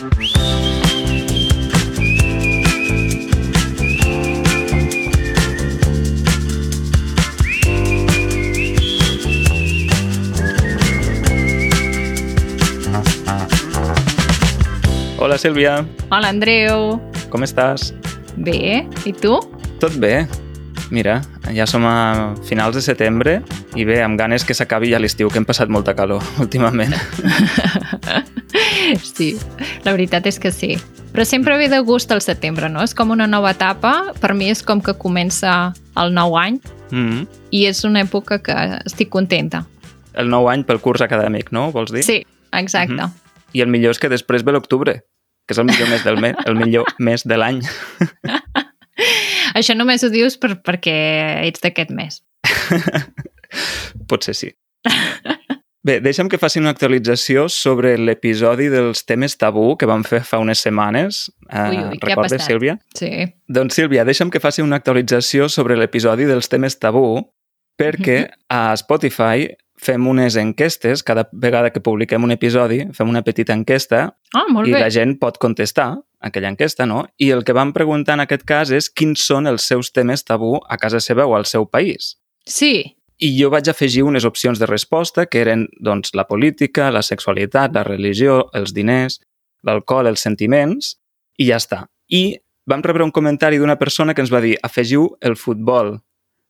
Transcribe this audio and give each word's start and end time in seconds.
Hola, 0.00 0.08
Sílvia. 15.36 15.84
Hola, 16.08 16.32
Andreu. 16.32 16.96
Com 17.28 17.44
estàs? 17.44 17.92
Bé, 18.40 18.88
i 19.04 19.12
tu? 19.12 19.36
Tot 19.84 19.92
bé. 20.00 20.24
Mira, 20.88 21.20
ja 21.52 21.68
som 21.68 21.84
a 21.84 22.32
finals 22.48 22.72
de 22.80 22.80
setembre 22.88 23.42
i 23.76 23.84
bé, 23.84 24.00
amb 24.00 24.16
ganes 24.16 24.48
que 24.48 24.56
s'acabi 24.56 24.96
ja 24.96 24.98
l'estiu, 24.98 25.28
que 25.28 25.36
hem 25.36 25.44
passat 25.44 25.68
molta 25.68 25.92
calor 25.92 26.24
últimament. 26.40 26.96
sí, 29.16 29.38
la 29.84 29.92
veritat 29.92 30.26
és 30.26 30.38
que 30.38 30.52
sí. 30.52 30.76
Però 31.10 31.24
sempre 31.26 31.56
ve 31.58 31.68
de 31.68 31.80
gust 31.80 32.10
el 32.14 32.20
setembre, 32.22 32.68
no? 32.68 32.82
És 32.82 32.94
com 32.94 33.10
una 33.10 33.26
nova 33.26 33.50
etapa. 33.50 34.12
Per 34.20 34.34
mi 34.34 34.50
és 34.50 34.62
com 34.62 34.80
que 34.80 34.94
comença 34.94 35.72
el 35.98 36.14
nou 36.14 36.36
any 36.38 36.60
Mm 36.90 37.10
-hmm. 37.10 37.26
i 37.50 37.66
és 37.66 37.84
una 37.84 38.02
època 38.02 38.42
que 38.42 38.54
estic 38.84 39.08
contenta. 39.08 39.66
El 40.14 40.28
nou 40.28 40.48
any 40.48 40.64
pel 40.64 40.80
curs 40.80 41.00
acadèmic, 41.00 41.50
no? 41.50 41.70
Vols 41.72 41.92
dir? 41.92 42.02
Sí, 42.02 42.26
exacte. 42.52 42.94
Mhm. 42.94 43.12
I 43.52 43.60
el 43.60 43.68
millor 43.68 43.90
és 43.90 43.98
que 43.98 44.08
després 44.08 44.44
ve 44.44 44.52
l'octubre, 44.52 45.04
que 45.46 45.52
és 45.54 45.58
el 45.58 45.64
millor 45.64 45.88
mes 45.88 46.04
del 46.04 46.20
mes, 46.20 46.36
el 46.46 46.54
millor 46.54 46.84
mes 46.98 47.22
de 47.24 47.36
l'any. 47.36 47.60
Això 49.54 49.74
només 49.76 50.02
ho 50.04 50.10
dius 50.10 50.36
per, 50.36 50.62
perquè 50.62 51.46
ets 51.46 51.60
d'aquest 51.60 51.90
mes. 51.90 52.22
Potser 54.08 54.34
sí. 54.34 54.52
Bé, 55.82 55.96
deixa'm 56.04 56.28
que 56.28 56.36
faci 56.36 56.60
una 56.60 56.74
actualització 56.74 57.46
sobre 57.48 57.94
l'episodi 57.96 58.66
dels 58.68 59.00
temes 59.08 59.38
tabú 59.40 59.78
que 59.80 59.86
vam 59.88 60.02
fer 60.04 60.20
fa 60.28 60.36
unes 60.42 60.60
setmanes. 60.60 61.30
Uh, 61.48 61.70
Ui, 61.70 61.78
ui, 61.78 61.96
què 62.02 62.10
ha 62.10 62.16
recordes, 62.16 62.34
passat? 62.36 62.46
Sílvia? 62.50 62.74
Sí. 62.98 63.08
Doncs, 63.48 63.78
Sílvia, 63.78 64.04
deixa'm 64.04 64.28
que 64.30 64.42
faci 64.44 64.60
una 64.60 64.76
actualització 64.76 65.48
sobre 65.48 65.78
l'episodi 65.80 66.26
dels 66.28 66.50
temes 66.52 66.76
tabú 66.78 67.22
perquè 67.80 68.18
Mhm. 68.26 68.44
a 68.50 68.76
Spotify 68.76 69.48
fem 69.80 70.06
unes 70.06 70.36
enquestes, 70.36 71.02
cada 71.02 71.30
vegada 71.32 71.70
que 71.72 71.80
publiquem 71.80 72.22
un 72.22 72.30
episodi, 72.32 72.82
fem 72.92 73.08
una 73.08 73.22
petita 73.22 73.54
enquesta 73.54 74.18
Ah, 74.34 74.44
molt 74.50 74.68
i 74.68 74.72
bé. 74.72 74.80
la 74.80 74.90
gent 74.90 75.18
pot 75.18 75.38
contestar 75.38 75.96
aquella 76.20 76.48
enquesta, 76.50 76.84
no? 76.84 77.06
I 77.16 77.30
el 77.30 77.42
que 77.42 77.54
vam 77.54 77.72
preguntar 77.72 78.12
en 78.14 78.20
aquest 78.20 78.44
cas 78.44 78.70
és 78.70 78.90
quins 78.90 79.18
són 79.24 79.46
els 79.46 79.62
seus 79.62 79.90
temes 79.92 80.22
tabú 80.26 80.60
a 80.68 80.76
casa 80.76 81.00
seva 81.00 81.24
o 81.24 81.34
al 81.34 81.46
seu 81.46 81.64
país. 81.70 82.18
Sí, 82.44 82.98
I 83.20 83.30
jo 83.36 83.50
vaig 83.52 83.68
afegir 83.68 84.02
unes 84.08 84.24
opcions 84.24 84.58
de 84.58 84.66
resposta 84.66 85.26
que 85.28 85.42
eren 85.42 85.66
doncs, 85.84 86.14
la 86.16 86.24
política, 86.28 86.90
la 86.90 87.02
sexualitat, 87.04 87.74
la 87.76 87.84
religió, 87.84 88.46
els 88.56 88.72
diners, 88.72 89.18
l'alcohol, 89.62 90.08
els 90.08 90.22
sentiments, 90.24 90.94
i 91.36 91.50
ja 91.50 91.58
està. 91.60 91.84
I 92.08 92.38
vam 92.70 92.80
rebre 92.86 93.04
un 93.04 93.12
comentari 93.12 93.58
d'una 93.60 93.76
persona 93.76 94.14
que 94.14 94.24
ens 94.24 94.32
va 94.32 94.40
dir 94.40 94.56
afegiu 94.64 95.10
el 95.20 95.36
futbol. 95.36 95.98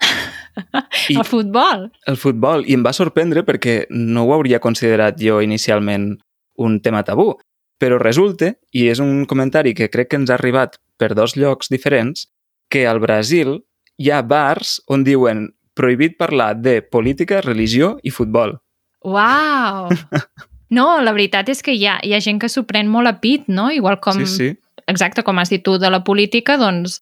I- 1.10 1.18
el 1.18 1.24
futbol. 1.26 1.88
El 2.06 2.16
futbol, 2.16 2.64
i 2.66 2.74
em 2.78 2.86
va 2.86 2.94
sorprendre 2.94 3.42
perquè 3.46 3.84
no 3.90 4.26
ho 4.26 4.34
hauria 4.34 4.62
considerat 4.62 5.18
jo 5.18 5.40
inicialment 5.42 6.12
un 6.60 6.80
tema 6.84 7.02
tabú. 7.02 7.32
Però 7.80 7.96
resulta, 7.98 8.52
i 8.76 8.88
és 8.92 9.00
un 9.00 9.24
comentari 9.26 9.72
que 9.74 9.88
crec 9.88 10.10
que 10.10 10.18
ens 10.20 10.30
ha 10.30 10.36
arribat 10.36 10.76
per 11.00 11.14
dos 11.16 11.34
llocs 11.34 11.70
diferents, 11.72 12.28
que 12.70 12.86
al 12.86 13.00
Brasil 13.00 13.56
hi 13.98 14.10
ha 14.12 14.20
bars 14.22 14.78
on 14.86 15.02
diuen 15.02 15.48
prohibit 15.80 16.18
parlar 16.20 16.52
de 16.60 16.80
política, 16.84 17.40
religió 17.40 17.94
i 18.04 18.12
futbol. 18.12 18.58
Uau! 19.04 19.88
No, 20.70 20.84
la 21.02 21.10
veritat 21.10 21.48
és 21.50 21.64
que 21.66 21.72
hi 21.74 21.80
ha, 21.90 21.96
hi 22.06 22.12
ha 22.14 22.20
gent 22.22 22.36
que 22.38 22.46
s'ho 22.46 22.62
pren 22.62 22.86
molt 22.86 23.10
a 23.10 23.16
pit, 23.18 23.48
no? 23.50 23.72
Igual 23.74 23.96
com, 23.98 24.20
Sí, 24.22 24.26
sí. 24.30 24.50
exacte 24.86 25.24
com 25.26 25.40
has 25.42 25.50
dit 25.50 25.64
tu 25.66 25.72
de 25.82 25.88
la 25.90 25.98
política, 26.06 26.54
doncs 26.60 27.00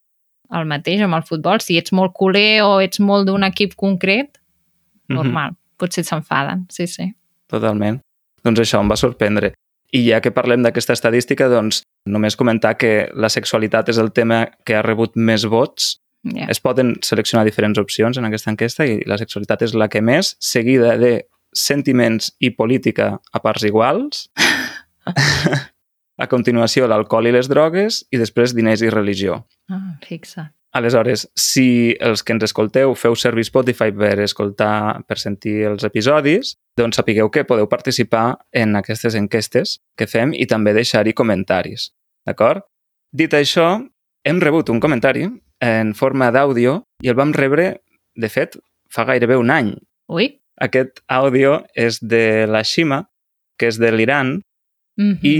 el 0.57 0.65
mateix 0.65 1.03
amb 1.05 1.19
el 1.19 1.27
futbol. 1.29 1.61
Si 1.61 1.77
ets 1.77 1.93
molt 1.93 2.15
culer 2.17 2.63
o 2.65 2.79
ets 2.81 2.97
molt 3.05 3.29
d'un 3.29 3.45
equip 3.45 3.75
concret, 3.77 4.39
Mhm. 5.11 5.17
normal. 5.19 5.53
Potser 5.77 6.03
s'enfaden, 6.05 6.65
sí, 6.71 6.87
sí. 6.87 7.11
Totalment. 7.47 8.01
Doncs 8.43 8.61
això 8.65 8.81
em 8.81 8.89
va 8.89 8.97
sorprendre. 8.97 9.53
I 9.93 10.01
ja 10.09 10.23
que 10.23 10.33
parlem 10.33 10.63
d'aquesta 10.65 10.95
estadística, 10.97 11.47
doncs 11.53 11.83
només 12.07 12.37
comentar 12.37 12.79
que 12.79 13.11
la 13.15 13.29
sexualitat 13.29 13.91
és 13.91 13.99
el 13.99 14.13
tema 14.13 14.47
que 14.65 14.77
ha 14.77 14.83
rebut 14.83 15.13
més 15.15 15.45
vots. 15.45 15.99
Yeah. 16.27 16.51
Es 16.51 16.61
poden 16.61 16.97
seleccionar 17.07 17.45
diferents 17.47 17.79
opcions 17.79 18.19
en 18.19 18.27
aquesta 18.27 18.51
enquesta 18.51 18.87
i 18.87 19.01
la 19.07 19.19
sexualitat 19.21 19.63
és 19.69 19.75
la 19.79 19.89
que 19.93 20.03
més, 20.03 20.35
seguida 20.43 20.97
de 20.99 21.13
sentiments 21.55 22.33
i 22.41 22.51
política 22.57 23.15
a 23.33 23.43
parts 23.43 23.65
iguals. 23.69 24.27
a 26.23 26.27
continuació, 26.27 26.89
l'alcohol 26.91 27.31
i 27.31 27.35
les 27.39 27.49
drogues 27.49 28.03
i 28.11 28.21
després 28.21 28.55
diners 28.57 28.83
i 28.83 28.93
religió. 28.93 29.45
Ah, 29.71 29.97
fixa. 30.05 30.51
Aleshores, 30.79 31.25
si 31.39 31.97
els 32.05 32.21
que 32.23 32.35
ens 32.37 32.45
escolteu 32.45 32.93
feu 32.99 33.15
servir 33.17 33.47
Spotify 33.49 33.95
per 33.95 34.19
escoltar, 34.21 35.01
per 35.09 35.17
sentir 35.17 35.63
els 35.71 35.87
episodis, 35.87 36.59
doncs 36.77 37.01
sapigueu 37.01 37.31
que 37.33 37.47
podeu 37.49 37.71
participar 37.71 38.37
en 38.53 38.77
aquestes 38.77 39.17
enquestes 39.17 39.79
que 39.97 40.07
fem 40.07 40.35
i 40.37 40.47
també 40.51 40.75
deixar-hi 40.77 41.17
comentaris. 41.17 41.89
D'acord? 42.29 42.67
Dit 43.17 43.33
això, 43.33 43.79
hem 44.29 44.43
rebut 44.45 44.69
un 44.69 44.83
comentari 44.85 45.25
en 45.61 45.95
forma 45.95 46.31
d'àudio 46.31 46.83
i 47.03 47.09
el 47.09 47.19
vam 47.19 47.33
rebre, 47.33 47.81
de 48.17 48.29
fet, 48.29 48.59
fa 48.91 49.05
gairebé 49.05 49.37
un 49.37 49.51
any. 49.51 49.75
Ui. 50.09 50.39
Aquest 50.61 51.03
àudio 51.07 51.63
és 51.75 52.01
de 52.03 52.47
la 52.51 52.65
Shima, 52.65 53.07
que 53.59 53.71
és 53.71 53.79
de 53.79 53.93
l'Iran, 53.93 54.41
Mm 54.99 55.15
-hmm. 55.15 55.23
i 55.23 55.35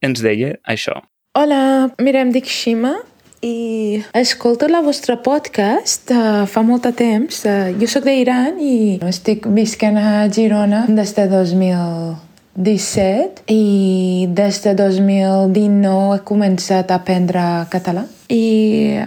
ens 0.00 0.22
deia 0.22 0.56
això. 0.62 1.02
Hola, 1.38 1.90
mira, 1.98 2.20
em 2.20 2.30
dic 2.30 2.46
Shima 2.46 2.94
i 3.40 4.02
escolto 4.12 4.68
la 4.68 4.80
vostra 4.80 5.16
podcast 5.16 6.10
uh, 6.10 6.46
fa 6.46 6.62
molt 6.62 6.82
de 6.82 6.92
temps. 6.92 7.44
Uh, 7.44 7.80
jo 7.80 7.86
sóc 7.86 8.04
d'Iran 8.04 8.60
i 8.60 8.98
estic 9.02 9.46
visquent 9.46 9.98
a 9.98 10.28
Girona 10.30 10.86
des 10.88 11.14
de 11.14 11.28
2017 11.28 13.42
i 13.48 14.26
des 14.30 14.62
de 14.62 14.74
2019 14.74 16.14
he 16.14 16.18
començat 16.24 16.90
a 16.90 16.94
aprendre 16.94 17.66
català 17.70 18.04
i 18.28 19.00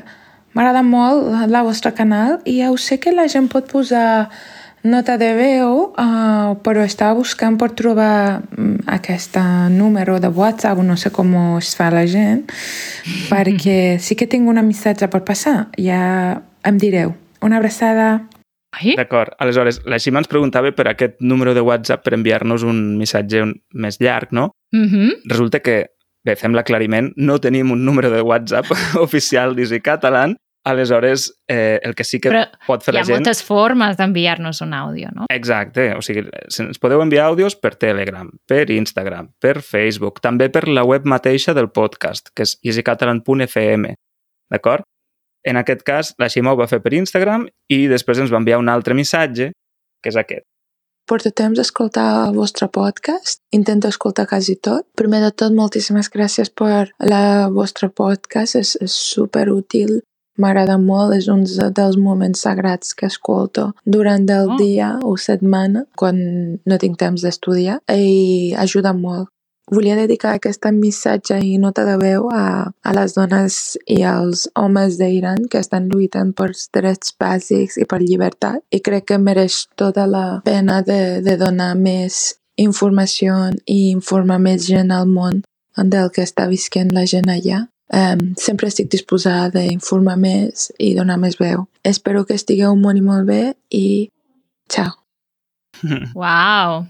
m'agrada 0.58 0.82
molt 0.84 1.48
la 1.54 1.62
vostra 1.64 1.94
canal 1.94 2.40
i 2.50 2.58
ja 2.64 2.72
ho 2.74 2.78
sé 2.82 2.98
que 3.00 3.14
la 3.14 3.28
gent 3.30 3.48
pot 3.54 3.70
posar 3.70 4.30
nota 4.88 5.18
de 5.20 5.34
veu, 5.36 5.92
uh, 6.00 6.54
però 6.64 6.84
estava 6.86 7.18
buscant 7.18 7.58
per 7.60 7.72
trobar 7.76 8.40
mm, 8.56 8.86
aquest 8.94 9.36
número 9.74 10.20
de 10.24 10.30
WhatsApp, 10.32 10.80
no 10.86 10.96
sé 10.98 11.12
com 11.12 11.34
es 11.58 11.74
fa 11.76 11.90
la 11.92 12.06
gent, 12.08 12.46
perquè 13.32 13.98
sí 14.00 14.16
que 14.16 14.28
tinc 14.32 14.48
una 14.48 14.64
missatge 14.64 15.10
per 15.12 15.24
passar. 15.28 15.68
Ja 15.78 16.42
em 16.64 16.78
direu. 16.80 17.14
Una 17.42 17.58
abraçada. 17.60 18.28
D'acord. 18.98 19.34
Aleshores, 19.42 19.82
la 19.90 19.98
Xima 20.00 20.20
ens 20.22 20.30
preguntava 20.30 20.72
per 20.76 20.88
aquest 20.92 21.20
número 21.20 21.54
de 21.58 21.62
WhatsApp 21.66 22.04
per 22.06 22.14
enviar-nos 22.18 22.64
un 22.64 22.98
missatge 23.00 23.42
un- 23.44 23.56
més 23.74 24.00
llarg, 24.00 24.32
no? 24.32 24.52
mm 24.72 24.88
-hmm. 24.88 25.12
Resulta 25.26 25.60
que, 25.60 25.88
bé, 26.24 26.36
fem 26.36 26.54
l'aclariment, 26.54 27.12
no 27.16 27.40
tenim 27.40 27.72
un 27.72 27.84
número 27.86 28.10
de 28.12 28.22
WhatsApp 28.22 28.66
oficial 29.08 29.56
d'Easy 29.56 29.82
Catalan, 29.82 30.36
aleshores 30.68 31.30
eh, 31.48 31.80
el 31.84 31.96
que 31.96 32.04
sí 32.04 32.20
que 32.20 32.32
Però 32.34 32.44
pot 32.68 32.84
fer 32.84 32.94
hi 32.94 32.98
ha 32.98 33.02
la 33.02 33.08
gent... 33.08 33.22
moltes 33.22 33.42
formes 33.46 33.96
d'enviar-nos 34.00 34.60
un 34.66 34.74
àudio, 34.76 35.12
no? 35.16 35.28
Exacte, 35.34 35.90
o 35.96 36.04
sigui, 36.06 36.26
ens 36.64 36.82
podeu 36.84 37.02
enviar 37.04 37.30
àudios 37.32 37.56
per 37.56 37.76
Telegram, 37.80 38.30
per 38.50 38.66
Instagram, 38.76 39.32
per 39.40 39.62
Facebook, 39.64 40.20
també 40.24 40.50
per 40.54 40.68
la 40.68 40.84
web 40.88 41.08
mateixa 41.08 41.56
del 41.58 41.72
podcast, 41.72 42.34
que 42.36 42.48
és 42.48 42.58
easycatalan.fm, 42.64 43.96
d'acord? 44.52 44.88
En 45.48 45.56
aquest 45.56 45.86
cas, 45.88 46.12
la 46.20 46.28
Xima 46.28 46.52
ho 46.52 46.60
va 46.60 46.68
fer 46.68 46.82
per 46.84 46.92
Instagram 46.98 47.48
i 47.72 47.86
després 47.88 48.20
ens 48.20 48.34
va 48.34 48.42
enviar 48.42 48.60
un 48.60 48.68
altre 48.68 48.98
missatge, 48.98 49.54
que 50.04 50.12
és 50.12 50.20
aquest. 50.20 50.44
Porto 51.08 51.32
temps 51.32 51.56
d'escoltar 51.56 52.08
el 52.26 52.34
vostre 52.36 52.68
podcast. 52.68 53.40
Intento 53.56 53.88
escoltar 53.88 54.26
quasi 54.28 54.58
tot. 54.60 54.84
Primer 55.00 55.22
de 55.24 55.30
tot, 55.32 55.54
moltíssimes 55.56 56.10
gràcies 56.12 56.52
per 56.52 56.90
la 57.00 57.48
vostra 57.48 57.88
podcast. 57.88 58.58
És, 58.60 58.74
és 58.84 58.92
superútil. 58.92 60.02
M'agrada 60.38 60.78
molt. 60.78 61.16
És 61.18 61.28
un 61.28 61.44
dels 61.46 61.98
moments 61.98 62.44
sagrats 62.46 62.94
que 62.94 63.08
escolto 63.08 63.72
durant 63.86 64.30
el 64.30 64.52
Oh. 64.52 64.58
dia 64.58 65.00
o 65.04 65.16
setmana, 65.18 65.86
quan 65.96 66.60
no 66.66 66.78
tinc 66.78 66.98
temps 66.98 67.22
d'estudiar, 67.22 67.82
i 67.90 68.54
ajuda 68.58 68.94
molt. 68.94 69.30
Volia 69.70 69.98
dedicar 69.98 70.32
aquest 70.38 70.64
missatge 70.72 71.42
i 71.44 71.58
nota 71.58 71.84
de 71.84 71.98
veu 72.00 72.30
a, 72.32 72.72
a 72.72 72.94
les 72.96 73.14
dones 73.18 73.78
i 73.86 74.02
als 74.02 74.48
homes 74.56 74.96
d'Iran 74.98 75.50
que 75.52 75.60
estan 75.60 75.90
lluitant 75.92 76.32
per 76.34 76.54
drets 76.74 77.12
bàsics 77.20 77.76
i 77.76 77.84
per 77.84 78.00
llibertat 78.00 78.64
i 78.72 78.80
crec 78.80 79.10
que 79.12 79.18
mereix 79.18 79.68
tota 79.76 80.06
la 80.08 80.40
pena 80.46 80.82
de, 80.88 81.20
de 81.20 81.36
donar 81.36 81.76
més 81.76 82.38
informació 82.56 83.36
i 83.66 83.92
informar 83.92 84.40
més 84.40 84.64
gent 84.66 84.90
al 84.90 85.06
món 85.06 85.44
del 85.78 86.10
que 86.16 86.24
està 86.24 86.48
visquent 86.48 86.94
la 86.96 87.04
gent 87.06 87.28
allà. 87.30 87.68
Um, 87.88 88.34
sempre 88.36 88.68
estic 88.68 88.90
disposada 88.92 89.62
d'informar 89.64 90.18
més 90.20 90.68
i 90.84 90.92
donar 90.98 91.16
més 91.22 91.38
veu. 91.40 91.64
Espero 91.88 92.26
que 92.28 92.36
estigueu 92.36 92.76
molt 92.76 93.00
i 93.00 93.04
molt 93.04 93.28
bé 93.30 93.42
i 93.72 94.10
ciao. 94.68 94.98
Uau! 96.18 96.84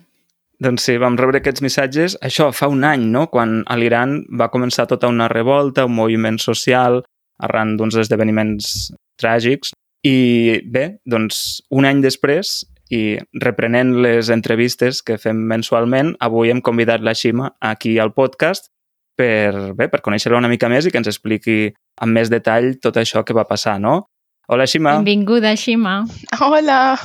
Doncs 0.58 0.88
sí, 0.88 0.96
vam 0.98 1.20
rebre 1.20 1.38
aquests 1.38 1.62
missatges, 1.62 2.16
això 2.26 2.48
fa 2.50 2.66
un 2.74 2.82
any, 2.88 3.04
no?, 3.14 3.28
quan 3.30 3.60
a 3.70 3.76
l'Iran 3.78 4.24
va 4.40 4.50
començar 4.50 4.88
tota 4.90 5.10
una 5.12 5.28
revolta, 5.30 5.86
un 5.86 5.94
moviment 5.94 6.40
social, 6.42 7.04
arran 7.46 7.76
d'uns 7.78 8.00
esdeveniments 8.02 8.90
tràgics. 9.22 9.76
I 10.02 10.64
bé, 10.66 10.88
doncs 11.06 11.62
un 11.70 11.86
any 11.86 12.02
després, 12.02 12.64
i 12.90 13.20
reprenent 13.44 13.98
les 14.02 14.32
entrevistes 14.34 15.04
que 15.06 15.20
fem 15.22 15.40
mensualment, 15.46 16.16
avui 16.24 16.50
hem 16.50 16.64
convidat 16.66 17.06
la 17.06 17.14
Xima 17.14 17.52
aquí 17.62 17.98
al 18.00 18.16
podcast 18.18 18.72
per, 19.18 19.74
bé, 19.78 19.90
per 19.90 20.04
conèixer-la 20.06 20.38
una 20.40 20.52
mica 20.52 20.70
més 20.72 20.86
i 20.86 20.94
que 20.94 21.02
ens 21.02 21.10
expliqui 21.10 21.74
amb 22.04 22.14
més 22.14 22.30
detall 22.30 22.76
tot 22.84 23.00
això 23.02 23.26
que 23.26 23.36
va 23.36 23.48
passar, 23.50 23.80
no? 23.82 24.04
Hola, 24.48 24.68
Xima. 24.70 24.94
Benvinguda, 25.02 25.56
Xima. 25.60 26.06
Hola, 26.40 26.96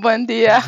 bon 0.00 0.24
dia. 0.28 0.62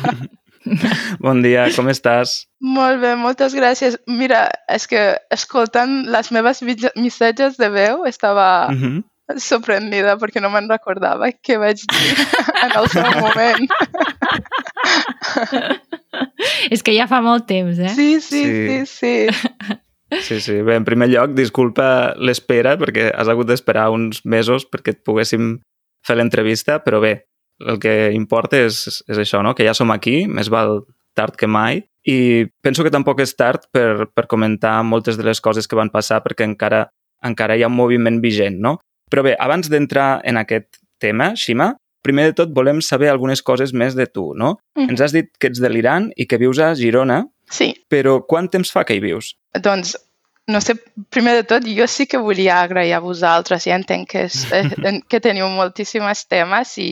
bon 1.25 1.41
dia, 1.41 1.69
com 1.73 1.89
estàs? 1.89 2.43
Molt 2.61 3.01
bé, 3.01 3.15
moltes 3.17 3.55
gràcies. 3.57 3.97
Mira, 4.05 4.43
és 4.69 4.85
que 4.91 5.15
escoltant 5.33 6.03
les 6.13 6.29
meves 6.35 6.61
missatges 6.61 7.57
de 7.57 7.71
veu 7.73 8.05
estava 8.05 8.69
uh 8.69 8.77
-huh. 8.77 9.01
sorprendida 9.41 10.17
perquè 10.21 10.41
no 10.41 10.51
me'n 10.53 10.69
recordava 10.69 11.31
què 11.31 11.57
vaig 11.57 11.81
dir 11.81 12.13
en 12.63 12.77
el 12.77 12.87
seu 12.93 13.09
moment. 13.23 13.65
és 16.73 16.83
que 16.83 16.93
ja 16.93 17.07
fa 17.07 17.21
molt 17.21 17.47
temps, 17.47 17.79
eh? 17.79 17.89
Sí, 17.95 18.21
sí, 18.21 18.43
sí, 18.45 18.85
sí. 18.85 19.27
sí. 19.29 19.79
Sí, 20.09 20.39
sí. 20.41 20.61
Bé, 20.65 20.75
en 20.79 20.85
primer 20.87 21.09
lloc, 21.11 21.35
disculpa 21.37 22.15
l'espera, 22.17 22.75
perquè 22.81 23.09
has 23.13 23.29
hagut 23.29 23.49
d'esperar 23.49 23.89
uns 23.93 24.23
mesos 24.25 24.65
perquè 24.65 24.95
et 24.95 25.03
poguéssim 25.05 25.57
fer 26.05 26.17
l'entrevista, 26.17 26.79
però 26.83 27.01
bé, 27.03 27.13
el 27.59 27.79
que 27.81 28.11
importa 28.15 28.59
és, 28.65 29.03
és 29.07 29.19
això, 29.19 29.43
no? 29.45 29.53
que 29.55 29.67
ja 29.67 29.75
som 29.77 29.91
aquí, 29.91 30.23
més 30.27 30.49
val 30.49 30.81
tard 31.17 31.35
que 31.37 31.49
mai, 31.49 31.83
i 32.07 32.47
penso 32.63 32.85
que 32.85 32.93
tampoc 32.93 33.19
és 33.21 33.35
tard 33.35 33.67
per, 33.75 34.07
per 34.15 34.27
comentar 34.31 34.79
moltes 34.87 35.19
de 35.19 35.25
les 35.27 35.41
coses 35.43 35.67
que 35.67 35.77
van 35.77 35.91
passar 35.91 36.21
perquè 36.23 36.47
encara, 36.47 36.85
encara 37.25 37.57
hi 37.57 37.65
ha 37.65 37.69
un 37.71 37.75
moviment 37.75 38.21
vigent, 38.23 38.57
no? 38.63 38.77
Però 39.11 39.25
bé, 39.25 39.35
abans 39.41 39.69
d'entrar 39.69 40.21
en 40.23 40.39
aquest 40.39 40.79
tema, 41.01 41.33
Xima, 41.35 41.73
primer 42.05 42.29
de 42.29 42.37
tot 42.37 42.53
volem 42.55 42.79
saber 42.85 43.09
algunes 43.11 43.41
coses 43.43 43.73
més 43.73 43.97
de 43.97 44.07
tu, 44.07 44.29
no? 44.37 44.55
Mm. 44.77 44.93
Ens 44.93 45.03
has 45.03 45.15
dit 45.15 45.29
que 45.37 45.51
ets 45.51 45.59
de 45.59 45.71
l'Iran 45.71 46.09
i 46.15 46.27
que 46.29 46.39
vius 46.39 46.61
a 46.63 46.71
Girona, 46.79 47.23
Sí. 47.49 47.73
Però 47.89 48.19
quant 48.29 48.49
temps 48.51 48.71
fa 48.71 48.85
que 48.85 48.97
hi 48.97 49.03
vius? 49.03 49.33
Doncs, 49.57 49.95
no 50.49 50.61
sé, 50.61 50.75
primer 51.13 51.35
de 51.39 51.45
tot, 51.49 51.65
jo 51.65 51.87
sí 51.89 52.07
que 52.09 52.21
volia 52.21 52.61
agrair 52.63 52.95
a 52.97 53.03
vosaltres. 53.03 53.65
Ja 53.69 53.77
entenc 53.77 54.09
que, 54.13 54.25
és, 54.29 54.43
eh, 54.53 54.99
que 55.09 55.21
teniu 55.23 55.49
moltíssims 55.53 56.25
temes 56.29 56.77
i 56.81 56.89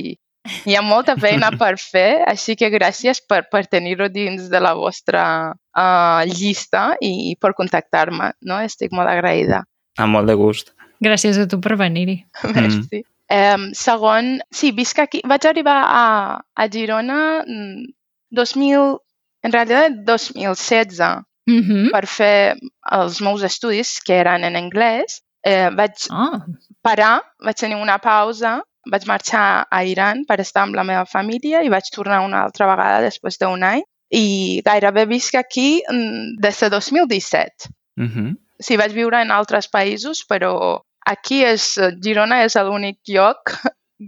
hi 0.67 0.77
ha 0.77 0.83
molta 0.85 1.17
feina 1.19 1.49
per 1.59 1.73
fer, 1.81 2.23
així 2.29 2.55
que 2.59 2.69
gràcies 2.73 3.19
per, 3.27 3.43
per 3.51 3.65
tenir-ho 3.67 4.07
dins 4.13 4.47
de 4.51 4.61
la 4.63 4.73
vostra 4.77 5.23
uh, 5.51 6.21
llista 6.29 6.89
i, 7.01 7.31
i 7.31 7.35
per 7.39 7.53
contactar-me. 7.57 8.31
No? 8.47 8.61
Estic 8.63 8.95
molt 8.95 9.11
agraïda. 9.11 9.63
Amb 9.97 10.17
molt 10.17 10.29
de 10.29 10.37
gust. 10.39 10.73
Gràcies 11.03 11.37
a 11.41 11.47
tu 11.49 11.59
per 11.61 11.77
venir-hi. 11.79 12.21
Merci. 12.55 13.03
Mm. 13.03 13.13
Um, 13.27 13.63
segon, 13.75 14.37
sí, 14.55 14.71
visc 14.71 15.01
aquí. 15.03 15.19
Vaig 15.27 15.49
arribar 15.49 15.81
a, 15.83 16.05
a 16.39 16.67
Girona 16.71 17.43
2000, 17.43 18.37
mm, 18.37 18.95
en 19.43 19.53
realitat 19.53 19.91
2016 20.05 21.23
mm 21.47 21.61
-hmm. 21.61 21.91
per 21.91 22.05
fer 22.07 22.55
els 22.91 23.21
meus 23.21 23.43
estudis, 23.43 23.99
que 24.05 24.13
eren 24.13 24.43
en 24.43 24.55
anglès. 24.55 25.21
Eh, 25.43 25.69
vaig 25.69 25.95
oh. 26.11 26.39
parar, 26.81 27.21
vaig 27.45 27.55
tenir 27.55 27.77
una 27.77 27.97
pausa, 27.97 28.61
vaig 28.91 29.05
marxar 29.05 29.67
a 29.69 29.83
Iran 29.83 30.25
per 30.27 30.39
estar 30.39 30.63
amb 30.63 30.75
la 30.75 30.83
meva 30.83 31.05
família 31.05 31.61
i 31.63 31.69
vaig 31.69 31.89
tornar 31.93 32.25
una 32.25 32.43
altra 32.43 32.67
vegada 32.67 33.01
després 33.01 33.37
d'un 33.37 33.63
any 33.63 33.83
i 34.09 34.61
gairebé 34.65 35.05
visc 35.05 35.35
aquí 35.35 35.81
mm, 35.91 36.39
des 36.39 36.59
de 36.59 36.69
2017. 36.69 37.69
Mm 37.95 38.07
-hmm. 38.07 38.35
Sí, 38.59 38.77
vaig 38.77 38.93
viure 38.93 39.21
en 39.21 39.31
altres 39.31 39.69
països, 39.69 40.25
però 40.29 40.81
aquí 41.05 41.43
és, 41.43 41.77
Girona 42.03 42.43
és 42.43 42.55
l'únic 42.55 42.97
lloc 43.07 43.53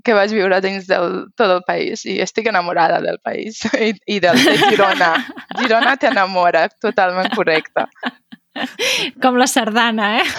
que 0.05 0.13
vaig 0.13 0.33
viure 0.35 0.59
dins 0.61 0.87
del 0.89 1.25
tot 1.37 1.49
el 1.49 1.61
país 1.67 2.05
i 2.05 2.19
estic 2.23 2.49
enamorada 2.51 2.99
del 3.01 3.19
país 3.25 3.61
i, 3.87 3.93
i 4.05 4.19
del, 4.23 4.39
de 4.45 4.57
Girona. 4.67 5.13
Girona 5.59 5.95
t'enamora, 6.01 6.67
totalment 6.81 7.31
correcte. 7.35 7.87
Com 9.23 9.37
la 9.39 9.47
sardana, 9.47 10.19
eh? 10.19 10.27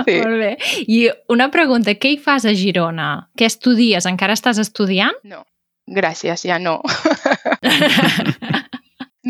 Sí. 0.00 0.16
Molt 0.16 0.38
bé. 0.40 0.48
I 0.90 0.98
una 1.30 1.50
pregunta, 1.52 1.92
què 1.94 2.14
hi 2.14 2.18
fas 2.18 2.46
a 2.48 2.54
Girona? 2.56 3.28
Què 3.38 3.46
estudies? 3.46 4.08
Encara 4.08 4.34
estàs 4.34 4.58
estudiant? 4.58 5.14
No, 5.28 5.44
gràcies, 5.86 6.42
ja 6.48 6.58
no. 6.58 6.80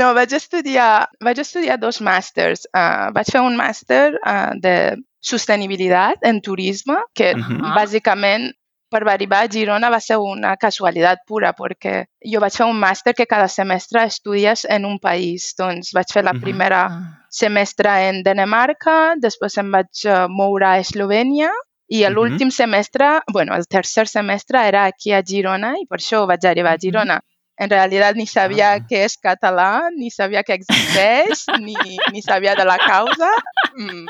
No, 0.01 0.13
vaig 0.17 0.33
estudiar, 0.37 1.11
vaig 1.21 1.41
estudiar 1.43 1.77
dos 1.83 1.99
màsters. 2.05 2.63
Uh, 2.71 3.11
vaig 3.17 3.29
fer 3.35 3.43
un 3.45 3.59
màster 3.59 4.15
uh, 4.23 4.55
de 4.63 4.75
sostenibilitat 5.21 6.25
en 6.25 6.41
turisme, 6.41 6.97
que 7.15 7.33
uh 7.35 7.39
-huh. 7.39 7.75
bàsicament 7.77 8.51
per 8.91 9.07
arribar 9.07 9.45
a 9.45 9.49
Girona 9.49 9.89
va 9.91 10.01
ser 10.01 10.19
una 10.19 10.57
casualitat 10.57 11.21
pura, 11.27 11.53
perquè 11.55 12.07
jo 12.33 12.41
vaig 12.41 12.57
fer 12.57 12.67
un 12.67 12.81
màster 12.81 13.15
que 13.15 13.27
cada 13.27 13.47
semestre 13.49 14.03
estudies 14.05 14.67
en 14.69 14.85
un 14.85 14.99
país. 14.99 15.55
Doncs 15.57 15.93
vaig 15.95 16.13
fer 16.13 16.25
la 16.25 16.35
primera 16.35 16.87
uh 16.87 16.93
-huh. 16.93 17.29
semestre 17.31 18.09
en 18.09 18.23
Dinamarca, 18.23 19.15
després 19.17 19.59
em 19.59 19.71
vaig 19.71 20.07
moure 20.29 20.67
a 20.67 20.79
Eslovènia 20.79 21.51
i 21.89 22.05
l'últim 22.09 22.49
uh 22.49 22.53
-huh. 22.53 22.57
semestre, 22.63 23.21
bueno, 23.33 23.55
el 23.55 23.67
tercer 23.67 24.07
semestre 24.09 24.67
era 24.67 24.85
aquí 24.85 25.13
a 25.13 25.23
Girona 25.23 25.75
i 25.79 25.87
per 25.87 25.99
això 25.99 26.27
vaig 26.27 26.45
arribar 26.45 26.73
a 26.73 26.79
Girona 26.79 27.21
en 27.61 27.69
realitat 27.69 28.17
ni 28.17 28.25
sabia 28.25 28.73
ah. 28.73 28.81
què 28.81 29.03
és 29.05 29.19
català, 29.21 29.91
ni 29.93 30.09
sabia 30.09 30.43
que 30.47 30.57
existeix, 30.57 31.45
ni, 31.67 31.77
ni 32.13 32.23
sabia 32.25 32.55
de 32.57 32.65
la 32.65 32.79
causa. 32.81 33.29
Mm. 33.77 34.07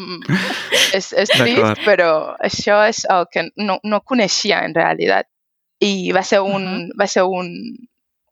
Mm. 0.00 0.38
És, 0.96 1.12
és 1.12 1.32
trist, 1.34 1.82
però 1.84 2.10
això 2.40 2.80
és 2.88 3.04
el 3.12 3.28
que 3.32 3.44
no, 3.60 3.76
no 3.84 4.00
coneixia 4.00 4.62
en 4.64 4.76
realitat. 4.76 5.28
I 5.84 6.12
va 6.16 6.22
ser, 6.24 6.40
un, 6.40 6.64
uh 6.64 6.78
-huh. 6.78 6.96
va 6.96 7.06
ser 7.06 7.26
un, 7.28 7.52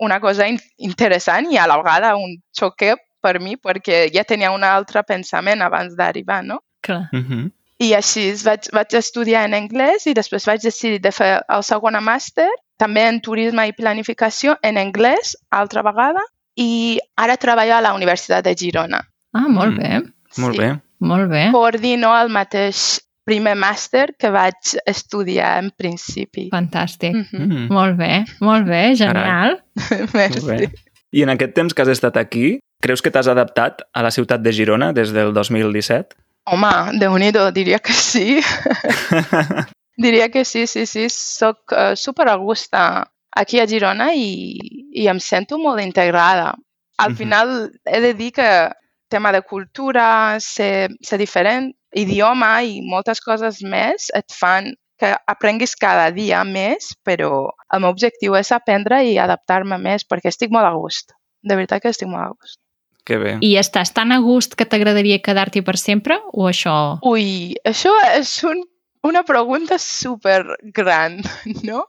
una 0.00 0.20
cosa 0.20 0.46
in 0.48 0.56
interessant 0.78 1.52
i 1.52 1.58
a 1.58 1.66
la 1.68 1.76
vegada 1.76 2.16
un 2.16 2.40
xoque 2.56 2.96
per 3.20 3.40
mi 3.40 3.56
perquè 3.56 4.08
ja 4.12 4.24
tenia 4.24 4.50
un 4.50 4.64
altre 4.64 5.02
pensament 5.02 5.60
abans 5.60 5.94
d'arribar, 5.96 6.42
no? 6.44 6.62
Clar. 6.80 7.08
Uh 7.12 7.20
-huh. 7.20 7.50
I 7.78 7.94
així 7.94 8.32
vaig, 8.44 8.70
vaig 8.72 8.94
estudiar 8.94 9.44
en 9.44 9.54
anglès 9.54 10.06
i 10.06 10.14
després 10.14 10.46
vaig 10.46 10.62
decidir 10.62 11.00
de 11.00 11.12
fer 11.12 11.42
el 11.48 11.62
segon 11.62 12.00
màster 12.00 12.48
també 12.80 13.06
en 13.08 13.20
turisme 13.22 13.66
i 13.68 13.74
planificació 13.76 14.56
en 14.62 14.78
anglès, 14.78 15.36
altra 15.50 15.82
vegada, 15.86 16.22
i 16.56 16.98
ara 17.16 17.36
treballo 17.40 17.76
a 17.76 17.82
la 17.82 17.94
Universitat 17.94 18.44
de 18.46 18.54
Girona. 18.58 19.02
Ah, 19.34 19.48
molt 19.48 19.78
bé. 19.78 19.98
Mm, 19.98 20.42
molt 20.42 20.58
bé. 20.58 20.70
Molt 21.04 21.28
bé. 21.30 21.48
Coordino 21.52 22.14
el 22.16 22.30
mateix 22.32 23.00
primer 23.24 23.54
màster 23.56 24.12
que 24.20 24.30
vaig 24.32 24.74
estudiar 24.86 25.56
en 25.62 25.70
principi. 25.76 26.48
Fantàstic. 26.52 27.14
Mm 27.14 27.26
-hmm. 27.30 27.46
Mm. 27.46 27.68
Molt 27.72 27.96
bé, 27.96 28.24
molt 28.40 28.66
bé, 28.66 28.94
genial. 28.96 29.62
Merci. 30.14 30.46
Molt 30.46 30.60
bé. 30.60 30.70
I 31.12 31.22
en 31.22 31.30
aquest 31.30 31.54
temps 31.54 31.74
que 31.74 31.82
has 31.82 31.88
estat 31.88 32.16
aquí, 32.16 32.58
creus 32.82 33.02
que 33.02 33.10
t'has 33.10 33.28
adaptat 33.28 33.82
a 33.92 34.02
la 34.02 34.10
ciutat 34.10 34.40
de 34.40 34.52
Girona 34.52 34.92
des 34.92 35.12
del 35.12 35.32
2017? 35.32 36.16
Home, 36.46 36.98
de 36.98 37.08
nhi 37.08 37.32
diria 37.52 37.78
que 37.78 37.92
sí. 37.92 38.40
Diria 39.96 40.28
que 40.28 40.44
sí, 40.44 40.66
sí, 40.66 40.86
sí. 40.86 41.08
Soc 41.08 41.72
uh, 41.72 41.94
super 41.96 42.28
a 42.28 42.36
gust 42.36 42.74
aquí 42.74 43.60
a 43.60 43.66
Girona 43.66 44.12
i, 44.14 44.58
i 44.92 45.06
em 45.10 45.20
sento 45.20 45.58
molt 45.58 45.82
integrada. 45.82 46.54
Al 46.98 47.10
uh 47.10 47.14
-huh. 47.14 47.18
final 47.18 47.70
he 47.84 48.00
de 48.00 48.14
dir 48.14 48.32
que 48.32 48.70
tema 49.08 49.32
de 49.32 49.42
cultura, 49.42 50.38
ser, 50.40 50.90
ser 51.00 51.18
diferent, 51.18 51.72
idioma 51.92 52.62
i 52.62 52.80
moltes 52.82 53.20
coses 53.20 53.62
més 53.62 54.10
et 54.14 54.26
fan 54.32 54.74
que 54.98 55.12
aprenguis 55.26 55.74
cada 55.76 56.10
dia 56.14 56.42
més, 56.44 56.94
però 57.04 57.50
el 57.72 57.80
meu 57.80 57.90
objectiu 57.90 58.36
és 58.38 58.52
aprendre 58.52 59.02
i 59.04 59.18
adaptar-me 59.18 59.78
més 59.78 60.06
perquè 60.06 60.30
estic 60.30 60.50
molt 60.54 60.66
a 60.66 60.74
gust. 60.74 61.14
De 61.42 61.54
veritat 61.54 61.82
que 61.82 61.88
estic 61.88 62.08
molt 62.08 62.24
a 62.24 62.30
gust. 62.34 62.58
Que 63.04 63.18
bé. 63.20 63.34
I 63.44 63.56
estàs 63.60 63.92
tan 63.92 64.12
a 64.12 64.20
gust 64.24 64.54
que 64.56 64.64
t'agradaria 64.64 65.20
quedar-t'hi 65.20 65.60
per 65.62 65.76
sempre 65.76 66.16
o 66.32 66.46
això? 66.48 66.98
Ui, 67.04 67.54
això 67.68 67.92
és 68.14 68.38
un 68.48 68.62
una 69.04 69.22
pregunta 69.22 69.78
super 69.78 70.44
gran, 70.62 71.20
no? 71.62 71.86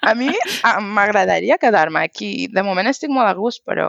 A 0.00 0.14
mi, 0.14 0.28
a 0.62 0.80
mi 0.80 0.88
m'agradaria 0.94 1.58
quedar-me 1.58 2.00
aquí. 2.04 2.46
De 2.52 2.62
moment 2.62 2.86
estic 2.90 3.10
molt 3.10 3.28
a 3.28 3.34
gust, 3.34 3.62
però 3.66 3.88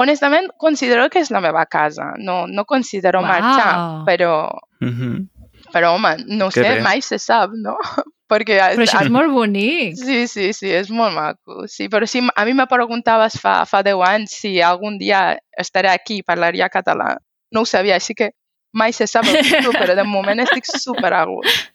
honestament 0.00 0.48
considero 0.58 1.08
que 1.12 1.20
és 1.20 1.30
la 1.30 1.40
meva 1.44 1.66
casa. 1.66 2.14
No, 2.18 2.46
no 2.48 2.64
considero 2.64 3.20
Wow. 3.20 3.28
marxar, 3.28 4.04
però, 4.06 4.48
Uh 4.80 4.88
-huh. 4.88 5.28
però 5.72 5.94
home, 5.94 6.16
no 6.26 6.48
Que 6.48 6.62
sé, 6.62 6.68
bé. 6.76 6.80
mai 6.80 7.02
se 7.02 7.18
sap, 7.18 7.50
no? 7.54 7.76
Perquè 8.30 8.56
Però 8.76 8.82
això 8.86 8.98
a, 9.00 9.02
és 9.04 9.10
molt 9.10 9.30
bonic. 9.32 9.96
Sí, 9.96 10.26
sí, 10.28 10.52
sí, 10.52 10.70
és 10.70 10.88
molt 10.90 11.12
maco. 11.14 11.66
Sí, 11.66 11.88
però 11.88 12.06
si 12.06 12.20
a 12.34 12.44
mi 12.44 12.54
me 12.54 12.66
preguntaves 12.66 13.34
fa, 13.40 13.64
fa 13.66 13.82
10 13.82 14.00
anys 14.06 14.30
si 14.40 14.60
algun 14.62 14.98
dia 14.98 15.36
estaré 15.58 15.88
aquí 15.90 16.18
i 16.18 16.22
parlaria 16.22 16.68
català, 16.68 17.16
no 17.52 17.60
ho 17.62 17.64
sabia, 17.66 17.96
així 17.96 18.14
que 18.14 18.30
mai 18.72 18.92
se 18.92 19.06
sap 19.10 19.28
el 19.30 19.42
futur, 19.44 19.74
però 19.76 19.96
de 19.98 20.04
moment 20.06 20.40
estic 20.44 20.68
super 20.84 21.12
a 21.16 21.24
gust. 21.28 21.70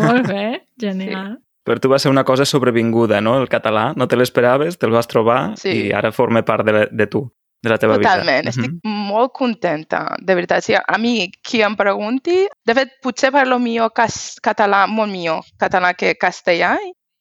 Molt 0.00 0.28
bé, 0.28 0.66
genial. 0.80 1.36
Per 1.66 1.76
tu 1.78 1.90
va 1.92 1.98
ser 2.00 2.10
una 2.10 2.24
cosa 2.24 2.46
sobrevinguda, 2.48 3.20
no? 3.20 3.36
El 3.38 3.50
català, 3.52 3.90
no 3.96 4.08
te 4.08 4.16
l'esperaves, 4.16 4.78
te'l 4.80 4.94
vas 4.94 5.10
trobar 5.10 5.56
sí. 5.60 5.74
i 5.76 5.92
ara 5.94 6.10
forma 6.12 6.42
part 6.46 6.66
de, 6.66 6.86
de 6.90 7.06
tu, 7.06 7.26
de 7.62 7.70
la 7.70 7.76
teva 7.78 7.98
Totalment. 8.00 8.00
vida. 8.00 8.14
Totalment, 8.16 8.48
estic 8.48 8.72
uh 8.72 8.78
-huh. 8.88 9.10
molt 9.12 9.32
contenta, 9.36 10.16
de 10.18 10.34
veritat. 10.34 10.64
Si 10.64 10.74
a 10.74 10.98
mi, 10.98 11.30
qui 11.42 11.62
em 11.62 11.76
pregunti... 11.76 12.48
De 12.64 12.74
fet, 12.74 12.96
potser 13.02 13.30
parlo 13.30 13.58
millor 13.58 13.92
cas, 13.92 14.40
català, 14.42 14.86
molt 14.86 15.12
millor 15.12 15.44
català 15.58 15.94
que 15.94 16.16
castellà, 16.16 16.76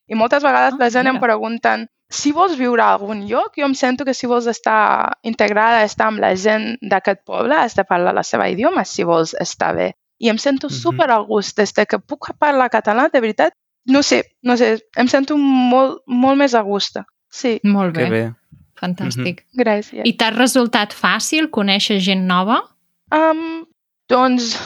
i 0.07 0.15
moltes 0.15 0.43
vegades 0.43 0.73
ah, 0.73 0.77
la 0.79 0.89
gent 0.89 1.05
mira. 1.05 1.15
em 1.15 1.21
pregunten 1.21 1.87
si 2.09 2.31
vols 2.33 2.57
viure 2.57 2.81
a 2.81 2.93
algun 2.95 3.21
lloc, 3.29 3.53
jo 3.57 3.67
em 3.67 3.75
sento 3.77 4.05
que 4.05 4.15
si 4.17 4.27
vols 4.27 4.47
estar 4.49 5.19
integrada, 5.21 5.83
estar 5.85 6.07
amb 6.09 6.19
la 6.23 6.33
gent 6.35 6.73
d'aquest 6.81 7.21
poble, 7.25 7.53
has 7.53 7.77
de 7.77 7.85
parlar 7.85 8.15
la 8.17 8.25
seva 8.25 8.49
idioma 8.49 8.83
si 8.85 9.05
vols 9.05 9.35
estar 9.39 9.75
bé. 9.77 9.91
I 10.19 10.29
em 10.29 10.37
sento 10.37 10.67
uh 10.67 10.73
-huh. 10.73 10.81
super 10.81 11.09
al 11.11 11.25
gust 11.25 11.57
des 11.57 11.71
que 11.71 11.99
puc 11.99 12.33
parlar 12.39 12.69
català, 12.69 13.09
de 13.09 13.19
veritat, 13.21 13.53
no 13.85 14.01
sé, 14.03 14.23
no 14.43 14.57
sé, 14.57 14.79
em 14.97 15.07
sento 15.07 15.37
molt, 15.37 16.01
molt 16.07 16.37
més 16.37 16.53
a 16.53 16.61
gust. 16.61 16.97
Sí. 17.29 17.59
Molt 17.63 17.95
bé. 17.95 18.03
Que 18.03 18.09
bé. 18.09 18.33
Fantàstic. 18.79 19.41
Mm 19.41 19.45
-hmm. 19.45 19.63
Gràcies. 19.63 20.01
I 20.05 20.15
t'ha 20.15 20.29
resultat 20.29 20.93
fàcil 20.93 21.49
conèixer 21.49 21.99
gent 21.99 22.25
nova? 22.25 22.61
Um, 23.11 23.65
doncs, 24.07 24.57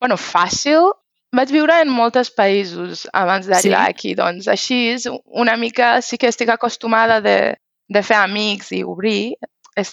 bueno, 0.00 0.16
fàcil. 0.16 0.92
Vaig 1.32 1.52
viure 1.54 1.78
en 1.80 1.88
molts 1.88 2.30
països 2.36 3.06
abans 3.16 3.46
d'arribar 3.48 3.86
sí? 3.86 3.94
aquí, 3.94 4.14
doncs 4.18 4.48
així 4.52 4.80
és 4.92 5.06
una 5.08 5.56
mica, 5.56 5.94
sí 6.04 6.18
que 6.20 6.28
estic 6.28 6.52
acostumada 6.52 7.20
de, 7.24 7.54
de 7.88 8.02
fer 8.04 8.18
amics 8.20 8.72
i 8.76 8.82
obrir. 8.84 9.34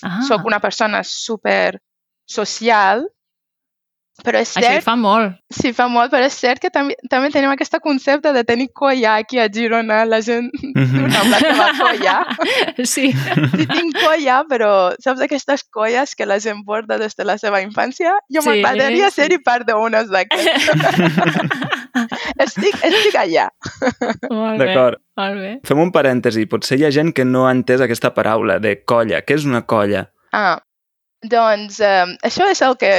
Ah. 0.04 0.20
Soc 0.28 0.44
una 0.44 0.60
persona 0.60 1.00
super 1.08 1.80
social 2.28 3.06
però 4.24 4.40
és 4.42 4.52
cert... 4.54 4.66
Això 4.66 4.86
fa 4.86 4.96
molt. 5.00 5.38
Sí, 5.54 5.72
fa 5.76 5.88
molt, 5.92 6.12
però 6.14 6.28
és 6.28 6.36
cert 6.36 6.62
que 6.64 6.72
també, 6.74 6.96
també 7.12 7.32
tenim 7.34 7.52
aquest 7.54 7.78
concepte 7.84 8.34
de 8.36 8.44
tenir 8.48 8.70
colla 8.76 9.16
aquí 9.22 9.40
a 9.40 9.48
Girona, 9.52 10.04
la 10.06 10.22
gent 10.26 10.50
mm 10.52 10.86
-hmm. 10.86 11.30
la 11.32 11.40
teva 11.40 11.70
colla. 11.80 12.18
Sí. 12.90 13.12
Sí, 13.12 13.66
tinc 13.68 13.98
colla, 14.00 14.44
però 14.50 14.94
saps 15.00 15.22
aquestes 15.22 15.64
colles 15.64 16.16
que 16.16 16.26
la 16.26 16.40
gent 16.40 16.64
porta 16.66 16.98
des 16.98 17.16
de 17.16 17.26
la 17.26 17.38
seva 17.38 17.62
infància? 17.62 18.14
Jo 18.34 18.42
sí, 18.42 18.50
m'agradaria 18.50 19.10
sí. 19.10 19.22
ser-hi 19.22 19.40
part 19.44 19.68
d'unes 19.68 20.10
d'aquestes. 20.10 20.74
estic, 22.46 22.76
estic 22.84 23.16
allà. 23.16 23.50
D'acord. 24.60 25.02
Molt 25.20 25.36
bé. 25.36 25.52
Fem 25.68 25.80
un 25.80 25.92
parèntesi. 25.92 26.48
Potser 26.48 26.80
hi 26.80 26.86
ha 26.86 26.92
gent 26.92 27.14
que 27.14 27.26
no 27.26 27.48
ha 27.48 27.52
entès 27.52 27.82
aquesta 27.82 28.14
paraula 28.16 28.60
de 28.60 28.76
colla. 28.86 29.22
Què 29.22 29.36
és 29.36 29.46
una 29.46 29.62
colla? 29.62 30.06
Ah, 30.32 30.60
doncs 31.28 31.80
eh, 31.84 32.06
això 32.24 32.48
és 32.48 32.62
el 32.64 32.78
que 32.80 32.94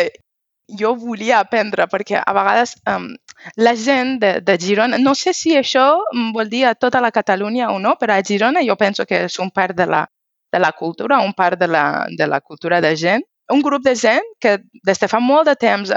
jo 0.79 0.95
volia 0.99 1.41
aprendre, 1.41 1.87
perquè 1.91 2.21
a 2.21 2.33
vegades 2.37 2.77
um, 2.89 3.09
la 3.57 3.75
gent 3.75 4.19
de, 4.23 4.33
de 4.45 4.57
Girona, 4.61 4.99
no 4.99 5.15
sé 5.15 5.33
si 5.35 5.57
això 5.57 5.87
vol 6.35 6.49
dir 6.51 6.65
a 6.69 6.75
tota 6.75 7.01
la 7.01 7.13
Catalunya 7.15 7.71
o 7.75 7.79
no, 7.79 7.97
però 8.01 8.17
a 8.17 8.25
Girona 8.27 8.63
jo 8.67 8.77
penso 8.77 9.07
que 9.07 9.25
és 9.27 9.39
un 9.41 9.51
part 9.51 9.77
de 9.77 9.87
la, 9.87 10.05
de 10.53 10.59
la 10.59 10.73
cultura, 10.73 11.21
un 11.25 11.35
part 11.35 11.59
de 11.59 11.69
la, 11.69 12.07
de 12.17 12.27
la 12.27 12.41
cultura 12.41 12.81
de 12.81 12.95
gent. 12.97 13.25
Un 13.51 13.63
grup 13.63 13.83
de 13.83 13.97
gent 13.99 14.27
que 14.41 14.59
des 14.87 15.01
de 15.01 15.09
fa 15.11 15.19
molt 15.19 15.49
de 15.49 15.57
temps 15.59 15.91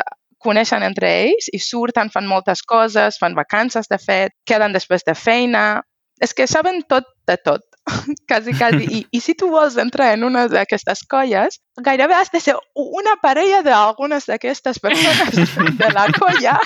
coneixen 0.43 0.83
entre 0.83 1.09
ells 1.23 1.49
i 1.53 1.59
surten, 1.61 2.09
fan 2.11 2.27
moltes 2.27 2.63
coses, 2.67 3.19
fan 3.19 3.35
vacances 3.37 3.87
de 3.89 3.99
fet, 4.01 4.33
queden 4.45 4.73
després 4.73 5.05
de 5.07 5.15
feina. 5.15 5.83
És 6.21 6.33
que 6.33 6.47
saben 6.47 6.81
tot 6.89 7.07
de 7.27 7.37
tot. 7.37 7.63
quasi, 8.29 8.53
quasi. 8.53 8.85
I, 8.87 9.05
I 9.11 9.19
si 9.21 9.35
tu 9.35 9.49
vols 9.51 9.77
entrar 9.77 10.13
en 10.13 10.23
una 10.23 10.47
d'aquestes 10.51 11.03
colles, 11.09 11.59
gairebé 11.83 12.15
has 12.15 12.31
de 12.31 12.39
ser 12.39 12.55
una 12.75 13.17
parella 13.21 13.61
d'algunes 13.65 14.29
d'aquestes 14.29 14.79
persones 14.79 15.55
de 15.81 15.93
la 15.93 16.07
colla 16.15 16.59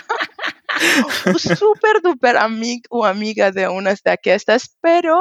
un 1.26 1.40
super 1.40 2.02
duper 2.04 2.36
amic 2.38 2.88
o 2.92 3.04
amiga 3.06 3.50
d'unes 3.52 4.04
d'aquestes, 4.06 4.68
però 4.84 5.18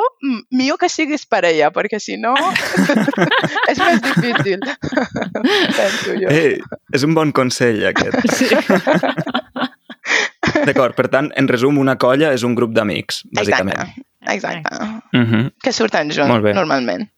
millor 0.51 0.79
que 0.81 0.89
siguis 0.93 1.27
parella, 1.29 1.71
perquè 1.75 2.01
si 2.03 2.19
no 2.21 2.35
és 3.71 3.79
més 3.81 4.03
difícil, 4.05 4.61
penso 5.77 6.17
jo. 6.19 6.29
Hey, 6.29 6.59
és 6.95 7.07
un 7.07 7.17
bon 7.17 7.33
consell, 7.37 7.85
aquest. 7.93 8.21
Sí. 8.37 8.51
D'acord, 10.67 10.97
per 10.99 11.09
tant, 11.13 11.31
en 11.39 11.49
resum, 11.51 11.79
una 11.83 11.97
colla 12.01 12.33
és 12.35 12.45
un 12.47 12.55
grup 12.59 12.75
d'amics, 12.77 13.25
bàsicament. 13.35 13.77
Exacte. 13.77 14.06
Exacte. 14.33 14.77
Uh 15.13 15.21
-huh. 15.21 15.53
Que 15.63 15.73
surten 15.73 16.11
junts, 16.11 16.55
normalment. 16.55 17.11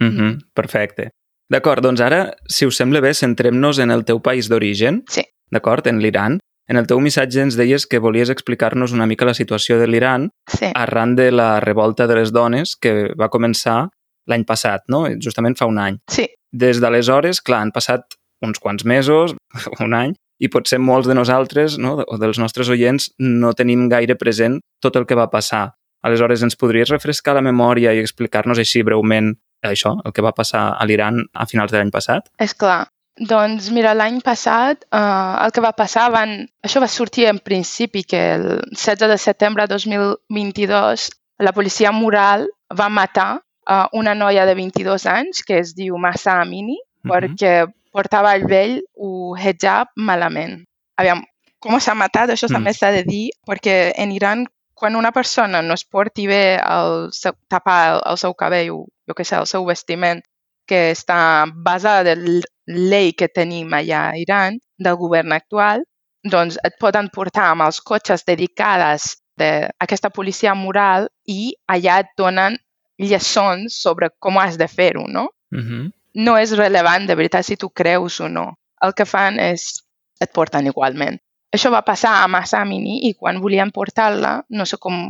Uh 0.00 0.06
-huh. 0.06 0.38
Perfecte. 0.54 1.10
D'acord, 1.50 1.82
doncs 1.82 2.00
ara, 2.00 2.34
si 2.46 2.66
us 2.66 2.76
sembla 2.76 3.00
bé, 3.00 3.14
centrem-nos 3.14 3.78
en 3.78 3.90
el 3.90 4.04
teu 4.04 4.20
país 4.20 4.48
d'origen. 4.48 5.02
Sí. 5.08 5.22
D'acord, 5.50 5.86
en 5.86 5.98
l'Iran. 5.98 6.38
En 6.70 6.76
el 6.76 6.86
teu 6.86 7.00
missatge 7.00 7.42
ens 7.42 7.56
deies 7.58 7.86
que 7.90 7.98
volies 7.98 8.30
explicar-nos 8.30 8.92
una 8.92 9.06
mica 9.10 9.26
la 9.26 9.34
situació 9.34 9.78
de 9.80 9.88
l'Iran 9.88 10.28
sí. 10.46 10.70
arran 10.74 11.16
de 11.16 11.32
la 11.32 11.58
revolta 11.58 12.06
de 12.06 12.14
les 12.14 12.30
dones 12.30 12.76
que 12.76 13.10
va 13.18 13.28
començar 13.28 13.88
l'any 14.30 14.44
passat, 14.46 14.84
no? 14.86 15.08
Justament 15.18 15.58
fa 15.58 15.66
un 15.66 15.78
any. 15.82 15.98
Sí. 16.06 16.28
Des 16.52 16.78
d'aleshores, 16.78 17.40
clar, 17.42 17.64
han 17.64 17.72
passat 17.74 18.14
uns 18.46 18.62
quants 18.62 18.84
mesos, 18.84 19.34
un 19.84 19.94
any, 19.98 20.14
i 20.40 20.48
potser 20.48 20.78
molts 20.78 21.10
de 21.10 21.16
nosaltres, 21.18 21.76
no, 21.82 21.98
o 22.06 22.18
dels 22.22 22.38
nostres 22.38 22.70
oients, 22.72 23.10
no 23.18 23.52
tenim 23.52 23.88
gaire 23.90 24.14
present 24.16 24.60
tot 24.80 24.96
el 24.96 25.10
que 25.10 25.18
va 25.18 25.28
passar. 25.32 25.72
Aleshores, 26.06 26.42
ens 26.46 26.56
podries 26.56 26.90
refrescar 26.92 27.34
la 27.36 27.44
memòria 27.44 27.92
i 27.92 28.00
explicar-nos 28.00 28.60
així 28.62 28.82
breument 28.86 29.34
això, 29.66 29.96
el 30.04 30.14
que 30.16 30.24
va 30.24 30.32
passar 30.32 30.70
a 30.72 30.86
l'Iran 30.88 31.20
a 31.34 31.46
finals 31.46 31.72
de 31.72 31.78
l'any 31.78 31.92
passat? 31.92 32.30
És 32.40 32.54
clar. 32.56 32.88
Doncs 33.20 33.68
mira, 33.74 33.92
l'any 33.92 34.20
passat 34.24 34.86
eh, 34.86 35.34
el 35.44 35.52
que 35.52 35.64
va 35.64 35.74
passar, 35.76 36.08
van... 36.14 36.38
això 36.64 36.80
va 36.80 36.88
sortir 36.88 37.26
en 37.28 37.40
principi 37.44 38.04
que 38.08 38.20
el 38.36 38.46
16 38.70 39.10
de 39.10 39.18
setembre 39.20 39.66
de 39.66 39.74
2022 39.76 41.10
la 41.44 41.52
policia 41.52 41.92
moral 41.92 42.46
va 42.72 42.88
matar 42.88 43.42
eh, 43.68 43.84
una 43.92 44.14
noia 44.14 44.46
de 44.48 44.54
22 44.56 45.04
anys 45.12 45.44
que 45.44 45.58
es 45.60 45.74
diu 45.76 45.98
Massa 45.98 46.38
Amini 46.40 46.78
mm 46.78 47.10
-hmm. 47.10 47.12
perquè 47.12 47.52
portava 47.92 48.34
el 48.34 48.46
vell 48.46 48.80
o 48.96 49.36
hijab 49.36 49.88
malament. 49.96 50.64
Aviam, 50.96 51.22
com 51.60 51.78
s'ha 51.80 51.94
matat, 51.94 52.30
això 52.30 52.48
mm. 52.48 52.56
també 52.56 52.72
s'ha 52.72 52.90
de 52.94 53.02
dir, 53.04 53.30
perquè 53.46 53.92
en 53.96 54.12
Iran 54.12 54.46
quan 54.80 54.96
una 54.96 55.12
persona 55.12 55.60
no 55.62 55.76
es 55.76 55.84
porti 55.84 56.26
bé 56.26 56.56
el 56.56 57.10
seu, 57.12 57.36
tapar 57.52 57.78
el, 57.92 58.00
el 58.12 58.18
seu 58.20 58.34
cabell 58.34 58.72
o, 58.74 58.78
jo 59.06 59.16
què 59.16 59.26
sé, 59.28 59.36
el 59.36 59.48
seu 59.50 59.66
vestiment, 59.68 60.22
que 60.70 60.90
està 60.94 61.20
basada 61.66 62.14
en 62.16 62.24
la 62.40 62.80
llei 62.90 63.12
que 63.18 63.28
tenim 63.28 63.72
allà 63.76 64.06
a 64.08 64.18
Iran, 64.18 64.58
del 64.78 64.96
govern 64.96 65.34
actual, 65.36 65.84
doncs 66.24 66.58
et 66.64 66.76
poden 66.80 67.10
portar 67.12 67.50
amb 67.50 67.66
els 67.66 67.80
cotxes 67.84 68.24
dedicades 68.28 69.16
d'aquesta 69.40 70.10
policia 70.12 70.54
moral 70.54 71.08
i 71.28 71.54
allà 71.74 72.00
et 72.04 72.10
donen 72.18 72.58
lliçons 73.00 73.78
sobre 73.82 74.10
com 74.18 74.38
has 74.38 74.58
de 74.60 74.68
fer-ho, 74.68 75.06
no? 75.08 75.28
Uh 75.52 75.60
-huh. 75.60 75.84
No 76.14 76.36
és 76.36 76.56
relevant 76.56 77.06
de 77.06 77.14
veritat 77.14 77.44
si 77.44 77.56
tu 77.56 77.70
creus 77.70 78.20
o 78.20 78.28
no. 78.28 78.54
El 78.82 78.94
que 78.94 79.04
fan 79.04 79.38
és 79.40 79.82
et 80.20 80.32
porten 80.32 80.66
igualment. 80.66 81.18
Això 81.50 81.70
va 81.74 81.82
passar 81.82 82.20
a 82.20 82.28
Massamini 82.30 83.00
i 83.08 83.14
quan 83.18 83.40
volien 83.42 83.72
portar-la, 83.74 84.36
no 84.50 84.66
sé 84.66 84.78
com, 84.78 85.08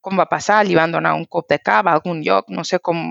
com 0.00 0.16
va 0.16 0.28
passar, 0.30 0.62
li 0.64 0.76
van 0.78 0.92
donar 0.94 1.14
un 1.18 1.26
cop 1.28 1.48
de 1.52 1.58
cap 1.60 1.86
a 1.86 1.96
algun 1.98 2.22
lloc, 2.24 2.48
no 2.48 2.64
sé 2.64 2.80
com 2.80 3.10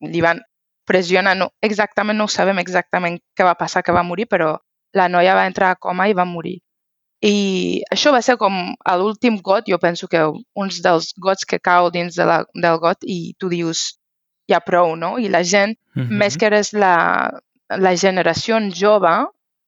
li 0.00 0.22
van 0.22 0.40
pressionar, 0.86 1.36
no, 1.36 1.50
exactament 1.62 2.18
no 2.18 2.26
sabem 2.30 2.58
exactament 2.62 3.18
què 3.36 3.46
va 3.46 3.58
passar, 3.58 3.82
que 3.82 3.94
va 3.94 4.06
morir, 4.06 4.26
però 4.30 4.54
la 4.96 5.08
noia 5.08 5.36
va 5.38 5.46
entrar 5.46 5.72
a 5.74 5.78
coma 5.78 6.08
i 6.10 6.16
va 6.16 6.26
morir. 6.26 6.58
I 7.20 7.82
això 7.92 8.14
va 8.14 8.22
ser 8.24 8.38
com 8.40 8.54
l'últim 8.96 9.36
got, 9.44 9.66
jo 9.68 9.76
penso 9.78 10.08
que 10.08 10.22
uns 10.56 10.80
dels 10.82 11.12
gots 11.20 11.44
que 11.44 11.60
cau 11.60 11.90
dins 11.92 12.16
de 12.16 12.24
la, 12.24 12.40
del 12.54 12.78
got 12.80 13.04
i 13.04 13.34
tu 13.38 13.50
dius, 13.52 14.00
ja 14.48 14.62
prou, 14.64 14.96
no? 14.96 15.18
I 15.18 15.28
la 15.28 15.42
gent, 15.44 15.76
mm 15.94 16.02
-hmm. 16.02 16.16
més 16.22 16.36
que 16.36 16.46
eres 16.46 16.72
la, 16.72 17.30
la 17.68 17.96
generació 17.96 18.58
jove, 18.74 19.12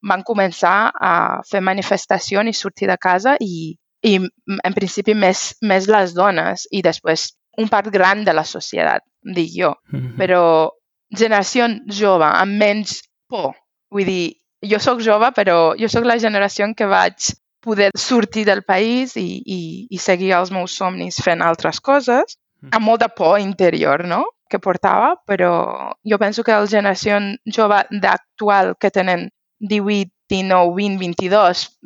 van 0.08 0.24
començar 0.26 0.92
a 0.94 1.14
fer 1.48 1.62
manifestacions 1.62 2.50
i 2.50 2.56
sortir 2.56 2.88
de 2.90 2.98
casa 2.98 3.36
i, 3.40 3.76
i 4.02 4.16
en 4.18 4.74
principi 4.74 5.14
més, 5.14 5.52
més 5.62 5.88
les 5.88 6.14
dones 6.14 6.66
i 6.70 6.82
després 6.82 7.30
un 7.58 7.68
part 7.68 7.90
gran 7.92 8.24
de 8.24 8.32
la 8.32 8.44
societat, 8.48 9.04
dic 9.22 9.50
jo. 9.54 9.74
Mm 9.92 10.00
-hmm. 10.00 10.16
Però 10.18 10.70
generació 11.16 11.68
jove, 11.86 12.24
amb 12.24 12.58
menys 12.58 13.02
por. 13.28 13.54
Vull 13.90 14.04
dir, 14.04 14.32
jo 14.62 14.78
sóc 14.78 15.00
jove, 15.00 15.32
però 15.36 15.74
jo 15.78 15.88
sóc 15.88 16.04
la 16.04 16.18
generació 16.18 16.64
en 16.64 16.74
què 16.74 16.88
vaig 16.88 17.32
poder 17.62 17.90
sortir 17.94 18.44
del 18.44 18.62
país 18.62 19.16
i, 19.16 19.42
i, 19.46 19.86
i 19.90 19.98
seguir 19.98 20.32
els 20.32 20.50
meus 20.50 20.74
somnis 20.76 21.20
fent 21.22 21.42
altres 21.42 21.80
coses, 21.80 22.36
mm. 22.60 22.72
amb 22.72 22.84
molta 22.84 23.08
por 23.08 23.38
interior, 23.38 24.04
no?, 24.04 24.24
que 24.52 24.58
portava, 24.58 25.14
però 25.26 25.92
jo 26.04 26.18
penso 26.18 26.42
que 26.44 26.52
la 26.52 26.66
generació 26.66 27.18
jove 27.46 27.78
d'actual 28.02 28.74
que 28.76 28.90
tenen 28.90 29.30
18, 29.62 30.10
19, 30.28 30.74
20, 30.74 30.98
22, 30.98 31.78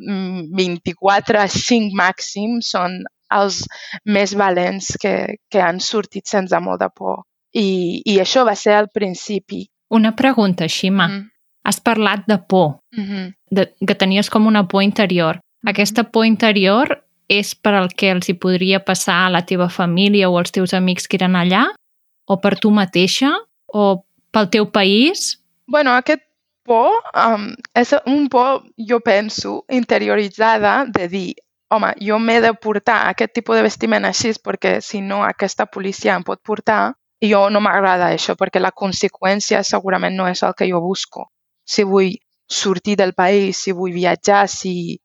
24, 0.55 1.47
5 1.47 1.95
màxim 1.97 2.59
són 2.63 3.01
els 3.33 3.63
més 4.07 4.33
valents 4.39 4.93
que, 5.01 5.37
que 5.51 5.61
han 5.61 5.81
sortit 5.83 6.29
sense 6.31 6.59
molt 6.63 6.81
de 6.81 6.89
por. 6.95 7.25
I, 7.53 8.03
I 8.05 8.19
això 8.23 8.45
va 8.47 8.55
ser 8.55 8.77
al 8.77 8.87
principi. 8.93 9.65
Una 9.91 10.15
pregunta, 10.15 10.67
Xima. 10.67 11.07
Mm. 11.07 11.25
Has 11.67 11.81
parlat 11.83 12.23
de 12.27 12.37
por, 12.37 12.79
mm 12.95 13.03
-hmm. 13.03 13.33
de, 13.51 13.73
que 13.87 13.95
tenies 13.95 14.29
com 14.29 14.47
una 14.47 14.67
por 14.67 14.83
interior. 14.83 15.41
Aquesta 15.65 16.03
por 16.03 16.25
interior 16.25 17.03
és 17.27 17.55
per 17.55 17.73
al 17.73 17.89
que 17.89 18.11
els 18.11 18.29
hi 18.29 18.33
podria 18.33 18.79
passar 18.85 19.25
a 19.25 19.29
la 19.29 19.45
teva 19.45 19.69
família 19.69 20.29
o 20.29 20.37
als 20.37 20.51
teus 20.51 20.73
amics 20.73 21.07
que 21.07 21.17
eren 21.17 21.35
allà? 21.35 21.65
O 22.25 22.39
per 22.39 22.59
tu 22.59 22.71
mateixa? 22.71 23.33
O 23.65 24.05
pel 24.31 24.49
teu 24.49 24.71
país? 24.71 25.43
bueno, 25.67 25.91
aquest 25.91 26.23
por 26.67 26.99
um, 27.15 27.49
és 27.73 27.93
un 28.05 28.27
por, 28.29 28.63
jo 28.77 28.99
penso, 28.99 29.61
interioritzada 29.71 30.83
de 30.91 31.07
dir 31.11 31.29
home, 31.71 31.93
jo 32.03 32.19
m'he 32.19 32.37
de 32.43 32.53
portar 32.53 33.07
aquest 33.09 33.33
tipus 33.35 33.57
de 33.57 33.65
vestiment 33.65 34.05
així 34.07 34.33
perquè 34.43 34.77
si 34.83 35.01
no 35.01 35.23
aquesta 35.23 35.65
policia 35.65 36.15
em 36.15 36.23
pot 36.27 36.43
portar 36.43 36.93
i 37.23 37.31
jo 37.31 37.47
no 37.49 37.61
m'agrada 37.63 38.11
això 38.13 38.35
perquè 38.39 38.61
la 38.61 38.75
conseqüència 38.83 39.63
segurament 39.65 40.15
no 40.15 40.27
és 40.29 40.43
el 40.43 40.55
que 40.57 40.69
jo 40.69 40.81
busco. 40.83 41.27
Si 41.65 41.83
vull 41.83 42.13
sortir 42.47 42.95
del 42.95 43.13
país, 43.13 43.63
si 43.63 43.73
vull 43.75 43.95
viatjar, 43.95 44.47
si 44.47 44.99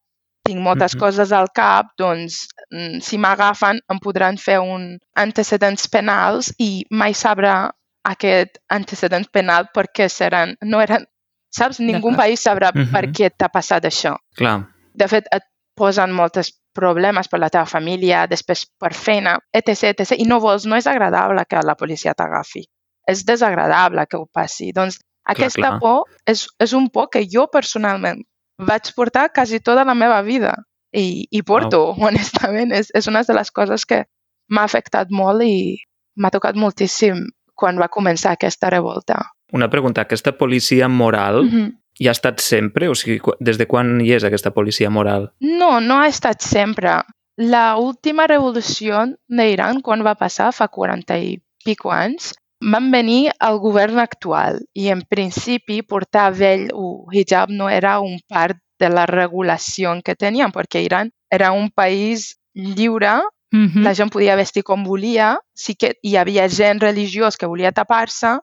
tinc 0.45 0.61
moltes 0.61 0.95
mm 0.95 0.99
-hmm. 0.99 1.01
coses 1.01 1.33
al 1.33 1.49
cap, 1.55 1.87
doncs 1.99 2.49
mm, 2.71 3.01
si 3.01 3.19
m'agafen 3.19 3.81
em 3.89 3.99
podran 3.99 4.37
fer 4.37 4.59
un 4.59 4.99
antecedents 5.15 5.89
penals 5.89 6.53
i 6.59 6.85
mai 6.91 7.15
sabrà 7.15 7.71
aquest 8.05 8.59
antecedent 8.69 9.27
penal 9.31 9.69
perquè 9.75 10.09
seran, 10.09 10.57
no 10.63 10.81
eren, 10.81 11.07
saps? 11.55 11.81
Ningú 11.81 12.15
país 12.17 12.43
sabrà 12.43 12.73
mm 12.73 12.83
-hmm. 12.83 12.93
per 12.93 13.05
què 13.13 13.31
t'ha 13.37 13.49
passat 13.49 13.85
això. 13.85 14.17
Clar. 14.37 14.69
De 14.95 15.09
fet, 15.09 15.25
et 15.33 15.45
posen 15.77 16.13
molts 16.13 16.53
problemes 16.75 17.29
per 17.29 17.39
la 17.41 17.51
teva 17.53 17.67
família, 17.67 18.27
després 18.27 18.65
per 18.81 18.93
feina, 18.95 19.39
etc, 19.53 19.93
etc. 19.93 20.17
I 20.19 20.25
no 20.25 20.41
vols, 20.41 20.65
no 20.67 20.77
és 20.77 20.87
agradable 20.87 21.45
que 21.49 21.61
la 21.65 21.75
policia 21.75 22.15
t'agafi. 22.15 22.65
És 23.09 23.25
desagradable 23.25 24.07
que 24.07 24.17
ho 24.17 24.27
passi. 24.33 24.73
Doncs 24.73 24.99
aquesta 25.25 25.61
clar, 25.61 25.71
clar. 25.71 25.81
por 25.81 26.05
és, 26.27 26.47
és 26.59 26.73
un 26.73 26.89
por 26.91 27.09
que 27.11 27.27
jo 27.31 27.47
personalment 27.53 28.23
vaig 28.59 28.93
portar 28.95 29.31
quasi 29.35 29.61
tota 29.61 29.85
la 29.85 29.95
meva 29.95 30.21
vida 30.23 30.55
i, 30.93 31.27
i 31.31 31.43
porto, 31.43 31.83
oh. 31.91 31.97
honestament. 32.07 32.73
És, 32.73 32.91
és 32.95 33.09
una 33.11 33.23
de 33.27 33.37
les 33.37 33.51
coses 33.51 33.87
que 33.87 34.05
m'ha 34.53 34.65
afectat 34.65 35.11
molt 35.11 35.45
i 35.47 35.79
m'ha 36.19 36.31
tocat 36.31 36.59
moltíssim 36.59 37.27
quan 37.55 37.79
va 37.79 37.91
començar 37.93 38.35
aquesta 38.35 38.71
revolta. 38.73 39.21
Una 39.53 39.69
pregunta, 39.71 40.03
aquesta 40.03 40.33
policia 40.39 40.89
moral 40.89 41.45
mm 41.45 41.49
-hmm. 41.49 41.73
hi 41.99 42.09
ha 42.09 42.17
estat 42.17 42.41
sempre? 42.41 42.89
O 42.89 42.95
sigui, 42.95 43.21
des 43.41 43.59
de 43.59 43.67
quan 43.67 44.01
hi 44.01 44.13
és 44.13 44.25
aquesta 44.25 44.51
policia 44.51 44.91
moral? 44.91 45.33
No, 45.41 45.81
no 45.81 46.01
ha 46.01 46.09
estat 46.09 46.41
sempre. 46.41 47.03
La 47.37 47.77
última 47.77 48.27
revolució 48.27 49.07
d'Iran, 49.29 49.81
quan 49.81 50.05
va 50.05 50.15
passar, 50.15 50.53
fa 50.53 50.69
40 50.69 51.19
i 51.19 51.43
pico 51.65 51.93
anys, 51.93 52.35
van 52.61 52.91
venir 52.91 53.33
al 53.39 53.59
govern 53.59 53.99
actual 53.99 54.61
i 54.73 54.89
en 54.89 55.03
principi 55.03 55.83
portar 55.83 56.33
vell 56.33 56.69
o 56.73 57.07
hijab 57.13 57.51
no 57.51 57.69
era 57.69 57.99
un 58.01 58.21
part 58.29 58.57
de 58.79 58.89
la 58.89 59.07
regulació 59.07 60.01
que 60.05 60.15
tenien 60.15 60.53
perquè 60.53 60.83
Iran 60.85 61.11
era 61.31 61.53
un 61.53 61.71
país 61.71 62.39
lliure 62.55 63.23
Mm 63.53 63.67
-hmm. 63.69 63.83
La 63.83 63.95
gent 63.95 64.11
podia 64.11 64.35
vestir 64.35 64.63
com 64.63 64.83
volia, 64.83 65.39
sí 65.55 65.75
que 65.75 65.99
hi 66.03 66.17
havia 66.17 66.49
gent 66.49 66.81
religiós 66.81 67.37
que 67.37 67.47
volia 67.47 67.73
tapar-se, 67.73 68.39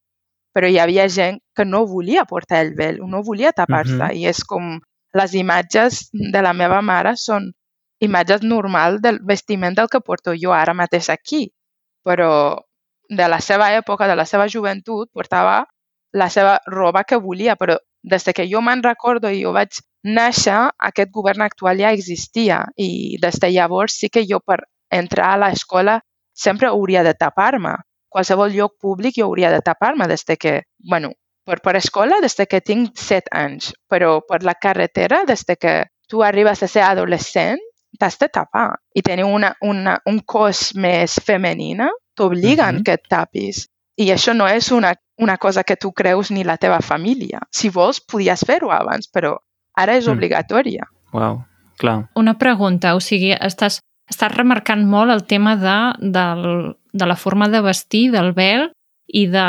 però 0.54 0.68
hi 0.68 0.80
havia 0.80 1.08
gent 1.10 1.40
que 1.56 1.66
no 1.66 1.86
volia 1.88 2.26
portar 2.26 2.62
el 2.66 2.74
vel, 2.76 3.00
no 3.08 3.24
volia 3.24 3.52
tapar-se. 3.52 3.96
Mm 3.96 4.02
-hmm. 4.02 4.16
I 4.16 4.28
és 4.28 4.44
com 4.44 4.80
les 5.14 5.34
imatges 5.34 6.10
de 6.12 6.42
la 6.42 6.54
meva 6.54 6.82
mare 6.82 7.16
són 7.16 7.52
imatges 8.00 8.42
normal 8.42 9.02
del 9.02 9.20
vestiment 9.22 9.76
del 9.76 9.90
que 9.90 10.02
porto 10.02 10.34
jo 10.34 10.54
ara 10.54 10.74
mateix 10.74 11.10
aquí. 11.10 11.52
Però 12.04 12.58
de 13.10 13.28
la 13.28 13.40
seva 13.42 13.74
època, 13.74 14.08
de 14.08 14.16
la 14.16 14.26
seva 14.26 14.48
joventut, 14.48 15.10
portava 15.14 15.66
la 16.14 16.30
seva 16.30 16.60
roba 16.66 17.04
que 17.04 17.18
volia, 17.18 17.56
però 17.56 17.78
des 18.04 18.24
que 18.36 18.48
jo 18.48 18.62
me'n 18.62 18.84
recordo 18.84 19.30
i 19.30 19.44
jo 19.44 19.52
vaig 19.52 19.82
néixer, 20.04 20.70
aquest 20.80 21.12
govern 21.12 21.42
actual 21.42 21.80
ja 21.80 21.92
existia 21.92 22.64
i 22.78 23.18
des 23.22 23.40
de 23.40 23.50
llavors 23.52 23.98
sí 24.00 24.10
que 24.10 24.24
jo 24.26 24.40
per 24.40 24.62
entrar 24.90 25.34
a 25.34 25.38
l'escola 25.38 26.00
sempre 26.34 26.68
hauria 26.68 27.04
de 27.04 27.14
tapar-me. 27.14 27.76
Qualsevol 28.10 28.54
lloc 28.56 28.78
públic 28.82 29.18
jo 29.18 29.30
hauria 29.30 29.52
de 29.54 29.62
tapar-me 29.62 30.08
des 30.08 30.26
de 30.26 30.38
que, 30.38 30.54
bueno, 30.80 31.14
per, 31.46 31.60
per 31.62 31.76
escola 31.78 32.20
des 32.22 32.36
de 32.38 32.46
que 32.50 32.62
tinc 32.62 32.98
7 32.98 33.32
anys, 33.32 33.74
però 33.90 34.20
per 34.28 34.44
la 34.44 34.56
carretera 34.56 35.24
des 35.26 35.46
de 35.46 35.56
que 35.56 35.76
tu 36.10 36.24
arribes 36.24 36.64
a 36.64 36.68
ser 36.68 36.84
adolescent 36.86 37.62
t'has 38.00 38.18
de 38.20 38.30
tapar 38.30 38.70
i 38.96 39.02
tenir 39.02 39.26
una, 39.26 39.54
una, 39.66 39.98
un 40.06 40.22
cos 40.26 40.70
més 40.76 41.18
femenina 41.26 41.90
t'obliguen 42.16 42.76
uh 42.76 42.80
-huh. 42.80 42.86
que 42.86 42.94
et 42.94 43.08
tapis. 43.10 43.68
I 43.98 44.12
això 44.12 44.34
no 44.34 44.48
és 44.48 44.72
una, 44.72 44.94
una 45.18 45.38
cosa 45.38 45.64
que 45.64 45.76
tu 45.76 45.92
creus 45.92 46.32
ni 46.32 46.44
la 46.44 46.58
teva 46.58 46.80
família. 46.80 47.40
Si 47.52 47.70
vols, 47.70 48.00
podies 48.00 48.46
fer-ho 48.48 48.72
abans, 48.72 49.10
però 49.12 49.36
ara 49.76 49.96
és 49.98 50.08
mm. 50.08 50.12
obligatòria. 50.12 50.88
Wow, 51.14 51.44
clar. 51.78 52.10
Una 52.16 52.38
pregunta, 52.38 52.96
o 52.96 53.00
sigui, 53.00 53.34
estàs 53.34 53.82
estàs 54.10 54.34
remarcant 54.34 54.86
molt 54.90 55.14
el 55.14 55.24
tema 55.30 55.56
de, 55.60 55.78
de, 56.00 56.26
de 56.94 57.10
la 57.10 57.18
forma 57.20 57.50
de 57.50 57.62
vestir, 57.66 58.10
del 58.14 58.34
vel 58.38 58.70
i 59.08 59.26
de 59.30 59.46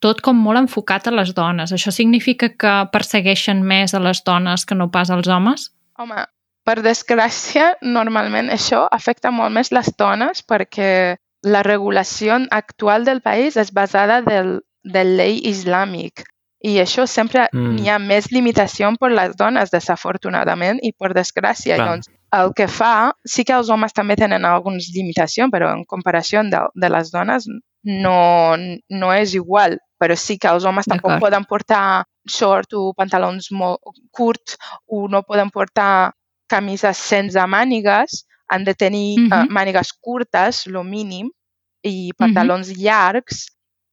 tot 0.00 0.22
com 0.24 0.36
molt 0.40 0.62
enfocat 0.62 1.08
a 1.08 1.14
les 1.14 1.34
dones. 1.36 1.72
Això 1.76 1.92
significa 1.92 2.48
que 2.50 2.74
persegueixen 2.92 3.60
més 3.62 3.94
a 3.94 4.00
les 4.00 4.22
dones 4.24 4.64
que 4.64 4.76
no 4.76 4.88
pas 4.92 5.12
als 5.12 5.28
homes? 5.28 5.68
Home, 6.00 6.24
per 6.64 6.80
desgràcia, 6.84 7.74
normalment 7.82 8.48
això 8.52 8.86
afecta 8.92 9.32
molt 9.34 9.52
més 9.52 9.72
les 9.76 9.92
dones 10.00 10.40
perquè 10.48 11.16
la 11.44 11.62
regulació 11.64 12.36
actual 12.52 13.04
del 13.04 13.20
país 13.24 13.56
és 13.60 13.72
basada 13.72 14.20
del, 14.24 14.58
del 14.84 15.16
llei 15.16 15.40
islàmic 15.48 16.24
i 16.60 16.76
això 16.80 17.06
sempre 17.08 17.46
mm. 17.52 17.76
hi 17.80 17.88
ha 17.88 17.98
més 17.98 18.28
limitació 18.32 18.90
per 19.00 19.10
les 19.14 19.36
dones, 19.36 19.72
desafortunadament, 19.72 20.80
i 20.84 20.92
per 20.92 21.14
desgràcia. 21.16 21.78
Clar. 21.80 21.86
Doncs, 21.88 22.10
el 22.32 22.52
que 22.54 22.68
fa, 22.68 23.12
sí 23.26 23.44
que 23.44 23.56
els 23.56 23.70
homes 23.70 23.94
també 23.96 24.16
tenen 24.16 24.44
algunes 24.46 24.90
limitacions, 24.94 25.50
però 25.52 25.72
en 25.74 25.84
comparació 25.88 26.42
de, 26.46 26.62
de 26.74 26.90
les 26.92 27.10
dones 27.10 27.48
no, 27.84 28.56
no 28.56 29.12
és 29.14 29.34
igual. 29.34 29.78
Però 30.00 30.16
sí 30.16 30.38
que 30.40 30.48
els 30.48 30.64
homes 30.64 30.88
tampoc 30.88 31.18
poden 31.20 31.44
portar 31.48 32.04
short 32.30 32.72
o 32.78 32.90
pantalons 32.96 33.50
molt 33.52 33.80
curts 34.14 34.56
o 34.86 35.06
no 35.08 35.22
poden 35.26 35.50
portar 35.50 36.12
camises 36.50 36.98
sense 36.98 37.46
mànigues, 37.46 38.24
han 38.50 38.64
de 38.64 38.74
tenir 38.74 39.18
mm 39.18 39.28
-hmm. 39.28 39.46
uh, 39.46 39.52
mànigues 39.52 39.92
curtes, 40.00 40.66
lo 40.66 40.82
mínim, 40.82 41.30
i 41.82 42.12
pantalons 42.18 42.68
mm 42.68 42.74
-hmm. 42.74 42.82
llargs, 42.84 43.46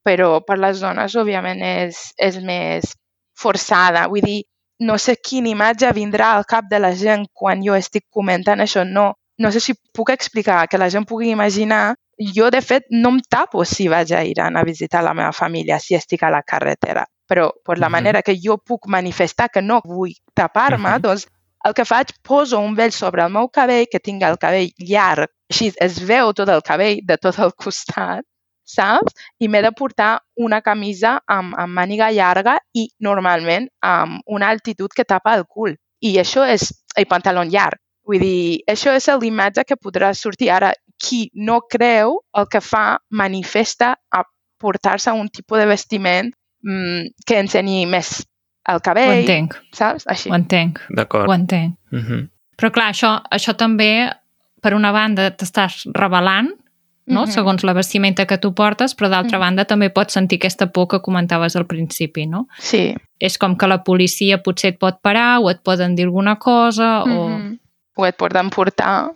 però 0.04 0.42
per 0.48 0.58
les 0.58 0.80
dones, 0.80 1.16
òbviament, 1.16 1.62
és, 1.62 2.14
és 2.18 2.40
més 2.42 2.96
forçada. 3.36 4.08
Vull 4.08 4.22
dir, 4.22 4.44
no 4.80 4.98
sé 4.98 5.18
quina 5.18 5.50
imatge 5.50 5.92
vindrà 5.94 6.34
al 6.36 6.46
cap 6.46 6.68
de 6.70 6.80
la 6.80 6.94
gent 6.96 7.26
quan 7.34 7.64
jo 7.66 7.76
estic 7.76 8.06
comentant 8.14 8.62
això. 8.62 8.84
No, 8.86 9.14
no 9.38 9.52
sé 9.52 9.62
si 9.62 9.76
puc 9.94 10.12
explicar, 10.14 10.68
que 10.68 10.78
la 10.78 10.90
gent 10.90 11.08
pugui 11.10 11.32
imaginar. 11.32 11.96
Jo, 12.18 12.50
de 12.50 12.62
fet, 12.66 12.88
no 12.90 13.12
em 13.14 13.20
tapo 13.30 13.64
si 13.66 13.88
vaig 13.88 14.14
a 14.14 14.24
Iran 14.26 14.58
a 14.58 14.64
visitar 14.66 15.04
la 15.06 15.14
meva 15.14 15.32
família, 15.32 15.78
si 15.80 15.96
estic 15.96 16.24
a 16.24 16.34
la 16.34 16.42
carretera. 16.42 17.06
Però 17.28 17.52
per 17.64 17.78
la 17.78 17.90
manera 17.90 18.24
que 18.24 18.38
jo 18.42 18.58
puc 18.58 18.88
manifestar 18.88 19.50
que 19.54 19.62
no 19.62 19.82
vull 19.84 20.16
tapar-me, 20.34 20.90
-huh. 20.90 21.02
doncs 21.02 21.28
el 21.66 21.74
que 21.74 21.86
faig, 21.86 22.14
poso 22.24 22.60
un 22.60 22.76
vell 22.76 22.92
sobre 22.92 23.24
el 23.24 23.32
meu 23.32 23.50
cabell, 23.50 23.88
que 23.92 24.00
tingui 24.00 24.26
el 24.26 24.38
cabell 24.38 24.72
llarg, 24.78 25.30
així 25.52 25.72
es 25.82 26.00
veu 26.00 26.34
tot 26.34 26.50
el 26.50 26.62
cabell 26.62 27.02
de 27.04 27.18
tot 27.18 27.40
el 27.40 27.54
costat, 27.54 28.24
saps? 28.68 29.16
I 29.40 29.48
m'he 29.48 29.64
de 29.64 29.72
portar 29.72 30.18
una 30.36 30.62
camisa 30.62 31.18
amb, 31.26 31.56
amb 31.58 31.74
màniga 31.74 32.12
llarga 32.12 32.58
i 32.74 32.88
normalment 33.00 33.70
amb 33.82 34.22
una 34.28 34.52
altitud 34.54 34.94
que 34.94 35.08
tapa 35.08 35.36
el 35.38 35.46
cul. 35.48 35.76
I 36.02 36.18
això 36.22 36.46
és 36.46 36.70
el 36.98 37.08
pantaló 37.10 37.44
llarg. 37.48 37.80
Vull 38.08 38.22
dir, 38.24 38.64
això 38.72 38.94
és 38.96 39.08
l'imatge 39.20 39.66
que 39.68 39.76
podrà 39.76 40.14
sortir. 40.16 40.52
Ara, 40.54 40.72
qui 40.98 41.28
no 41.36 41.62
creu 41.70 42.22
el 42.38 42.48
que 42.52 42.62
fa 42.62 43.00
manifesta 43.10 43.96
a 44.12 44.24
portar-se 44.58 45.12
un 45.12 45.28
tipus 45.30 45.60
de 45.60 45.68
vestiment 45.70 46.32
mmm, 46.64 47.12
que 47.26 47.40
ensenyi 47.40 47.86
més 47.86 48.22
el 48.68 48.82
cabell. 48.84 49.12
Ho 49.12 49.20
entenc. 49.22 49.58
Saps? 49.76 50.08
Així. 50.08 50.32
Ho 50.32 50.38
entenc. 50.38 50.82
D'acord. 50.90 51.30
Ho 51.30 51.34
entenc. 51.36 51.76
Uh 51.92 52.00
-huh. 52.00 52.22
Però 52.58 52.72
clar, 52.72 52.92
això, 52.92 53.22
això 53.32 53.56
també, 53.56 54.10
per 54.62 54.74
una 54.74 54.92
banda, 54.92 55.30
t'estàs 55.32 55.86
revelant 55.94 56.50
no? 57.08 57.22
Uh 57.22 57.28
-huh. 57.28 57.32
segons 57.32 57.64
la 57.64 57.74
vestimenta 57.74 58.26
que 58.26 58.38
tu 58.38 58.54
portes, 58.54 58.96
però 58.96 59.10
d'altra 59.10 59.38
uh 59.38 59.42
-huh. 59.42 59.46
banda 59.46 59.66
també 59.66 59.90
pots 59.90 60.14
sentir 60.14 60.38
aquesta 60.38 60.68
por 60.68 60.88
que 60.88 61.02
comentaves 61.02 61.56
al 61.56 61.66
principi, 61.66 62.26
no? 62.26 62.48
Sí. 62.60 62.96
És 63.20 63.38
com 63.38 63.56
que 63.58 63.68
la 63.68 63.84
policia 63.84 64.44
potser 64.44 64.74
et 64.74 64.80
pot 64.80 64.96
parar 65.02 65.40
o 65.40 65.50
et 65.50 65.60
poden 65.64 65.96
dir 65.96 66.06
alguna 66.06 66.36
cosa 66.36 67.04
uh 67.04 67.10
-huh. 67.10 67.58
o... 67.96 68.02
O 68.02 68.06
et 68.06 68.16
poden 68.16 68.50
portar. 68.50 69.12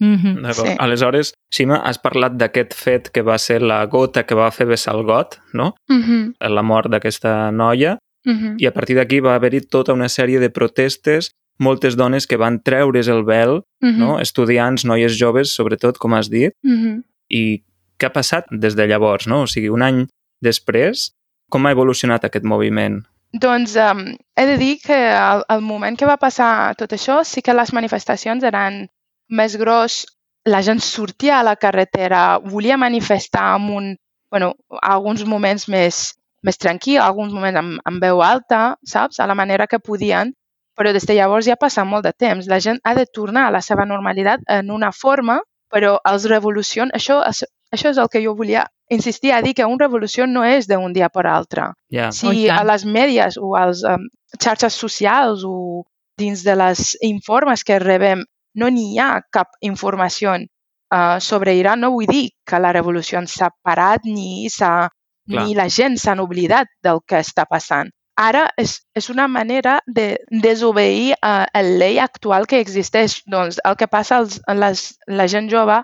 Mm 0.00 0.16
-hmm. 0.16 0.52
sí. 0.52 0.76
Aleshores, 0.78 1.32
Xima, 1.50 1.76
has 1.76 1.98
parlat 1.98 2.32
d'aquest 2.32 2.74
fet 2.74 3.10
que 3.10 3.22
va 3.22 3.38
ser 3.38 3.62
la 3.62 3.86
gota 3.86 4.22
que 4.22 4.34
va 4.34 4.50
fer 4.50 4.66
vessar 4.66 4.94
el 4.94 5.02
got, 5.02 5.40
no? 5.52 5.74
Mm 5.88 6.02
-hmm. 6.02 6.48
La 6.48 6.62
mort 6.62 6.90
d'aquesta 6.90 7.50
noia. 7.50 7.98
Mm 8.24 8.38
-hmm. 8.38 8.54
I 8.58 8.66
a 8.66 8.72
partir 8.72 8.96
d'aquí 8.96 9.20
va 9.20 9.34
haver-hi 9.34 9.60
tota 9.60 9.92
una 9.92 10.08
sèrie 10.08 10.38
de 10.38 10.50
protestes 10.50 11.30
moltes 11.58 11.96
dones 11.96 12.26
que 12.26 12.38
van 12.38 12.60
treure's 12.62 13.08
el 13.08 13.24
vel, 13.24 13.58
uh 13.58 13.88
-huh. 13.88 13.96
no? 13.96 14.18
estudiants, 14.20 14.84
noies 14.84 15.18
joves, 15.18 15.54
sobretot, 15.54 15.98
com 15.98 16.14
has 16.14 16.30
dit, 16.30 16.54
uh 16.64 16.70
-huh. 16.70 17.02
i 17.28 17.62
què 17.98 18.06
ha 18.06 18.12
passat 18.12 18.46
des 18.50 18.74
de 18.74 18.86
llavors? 18.86 19.26
No? 19.26 19.42
O 19.42 19.46
sigui, 19.46 19.68
un 19.68 19.82
any 19.82 20.06
després, 20.40 21.12
com 21.50 21.66
ha 21.66 21.70
evolucionat 21.70 22.24
aquest 22.24 22.44
moviment? 22.44 23.02
Doncs 23.32 23.76
um, 23.76 24.16
he 24.36 24.46
de 24.46 24.56
dir 24.56 24.78
que 24.80 24.96
al, 25.12 25.44
al 25.48 25.60
moment 25.60 25.98
que 25.98 26.06
va 26.06 26.16
passar 26.16 26.74
tot 26.80 26.92
això 26.92 27.24
sí 27.24 27.42
que 27.42 27.52
les 27.52 27.72
manifestacions 27.76 28.44
eren 28.44 28.88
més 29.28 29.56
gros, 29.60 30.06
la 30.48 30.62
gent 30.64 30.80
sortia 30.80 31.38
a 31.38 31.44
la 31.44 31.56
carretera, 31.56 32.38
volia 32.38 32.78
manifestar 32.80 33.54
amb 33.58 33.74
un, 33.76 33.96
bueno, 34.30 34.54
alguns 34.80 35.26
moments 35.28 35.68
més, 35.68 36.14
més 36.42 36.56
tranquil, 36.56 37.02
alguns 37.04 37.34
moments 37.34 37.60
amb, 37.60 37.80
amb 37.84 38.00
veu 38.02 38.22
alta, 38.24 38.78
saps? 38.84 39.20
A 39.20 39.26
la 39.28 39.36
manera 39.36 39.66
que 39.66 39.78
podien, 39.78 40.32
però 40.78 40.92
des 40.94 41.06
de 41.08 41.16
llavors 41.18 41.48
ja 41.50 41.58
passa 41.58 41.84
molt 41.84 42.06
de 42.06 42.14
temps. 42.14 42.46
La 42.46 42.60
gent 42.62 42.78
ha 42.84 42.94
de 42.94 43.04
tornar 43.06 43.48
a 43.48 43.54
la 43.58 43.62
seva 43.64 43.86
normalitat 43.86 44.44
en 44.46 44.70
una 44.70 44.92
forma, 44.94 45.40
però 45.72 45.96
els 46.08 46.24
revolucions, 46.30 46.94
això, 46.94 47.18
això 47.74 47.90
és 47.90 47.98
el 47.98 48.08
que 48.12 48.22
jo 48.24 48.36
volia 48.38 48.64
insistir 48.88 49.32
a 49.34 49.42
dir, 49.42 49.54
que 49.58 49.66
una 49.66 49.84
revolució 49.84 50.26
no 50.26 50.44
és 50.46 50.68
d'un 50.70 50.94
dia 50.94 51.10
per 51.12 51.26
altre. 51.26 51.72
Yeah. 51.90 52.12
Si 52.14 52.30
oh, 52.30 52.54
a 52.54 52.62
les 52.64 52.86
mèdies 52.86 53.36
o 53.42 53.54
als 53.58 53.82
um, 53.84 54.06
xarxes 54.40 54.78
socials 54.78 55.44
o 55.44 55.84
dins 56.18 56.44
de 56.46 56.54
les 56.56 56.94
informes 57.06 57.64
que 57.64 57.78
rebem 57.82 58.24
no 58.58 58.70
n'hi 58.72 58.98
ha 58.98 59.20
cap 59.34 59.52
informació 59.60 60.34
uh, 60.38 61.18
sobre 61.20 61.54
Iran, 61.58 61.84
no 61.84 61.92
vull 61.94 62.08
dir 62.08 62.30
que 62.46 62.62
la 62.62 62.72
revolució 62.72 63.20
s'ha 63.26 63.50
parat 63.62 64.06
ni, 64.06 64.48
ni 65.28 65.54
la 65.54 65.68
gent 65.68 65.98
s'han 65.98 66.24
oblidat 66.24 66.70
del 66.82 67.02
que 67.06 67.20
està 67.20 67.46
passant. 67.50 67.92
Ara 68.18 68.48
és, 68.58 68.80
és 68.98 69.08
una 69.12 69.28
manera 69.30 69.78
de 69.86 70.16
desobeir 70.42 71.14
uh, 71.22 71.46
el 71.54 71.76
llei 71.78 72.00
actual 72.02 72.48
que 72.50 72.58
existeix. 72.58 73.20
Doncs 73.30 73.60
el 73.64 73.76
que 73.78 73.86
passa 73.86 74.18
als, 74.18 74.40
les, 74.62 74.82
la 75.06 75.28
gent 75.30 75.50
jove 75.52 75.78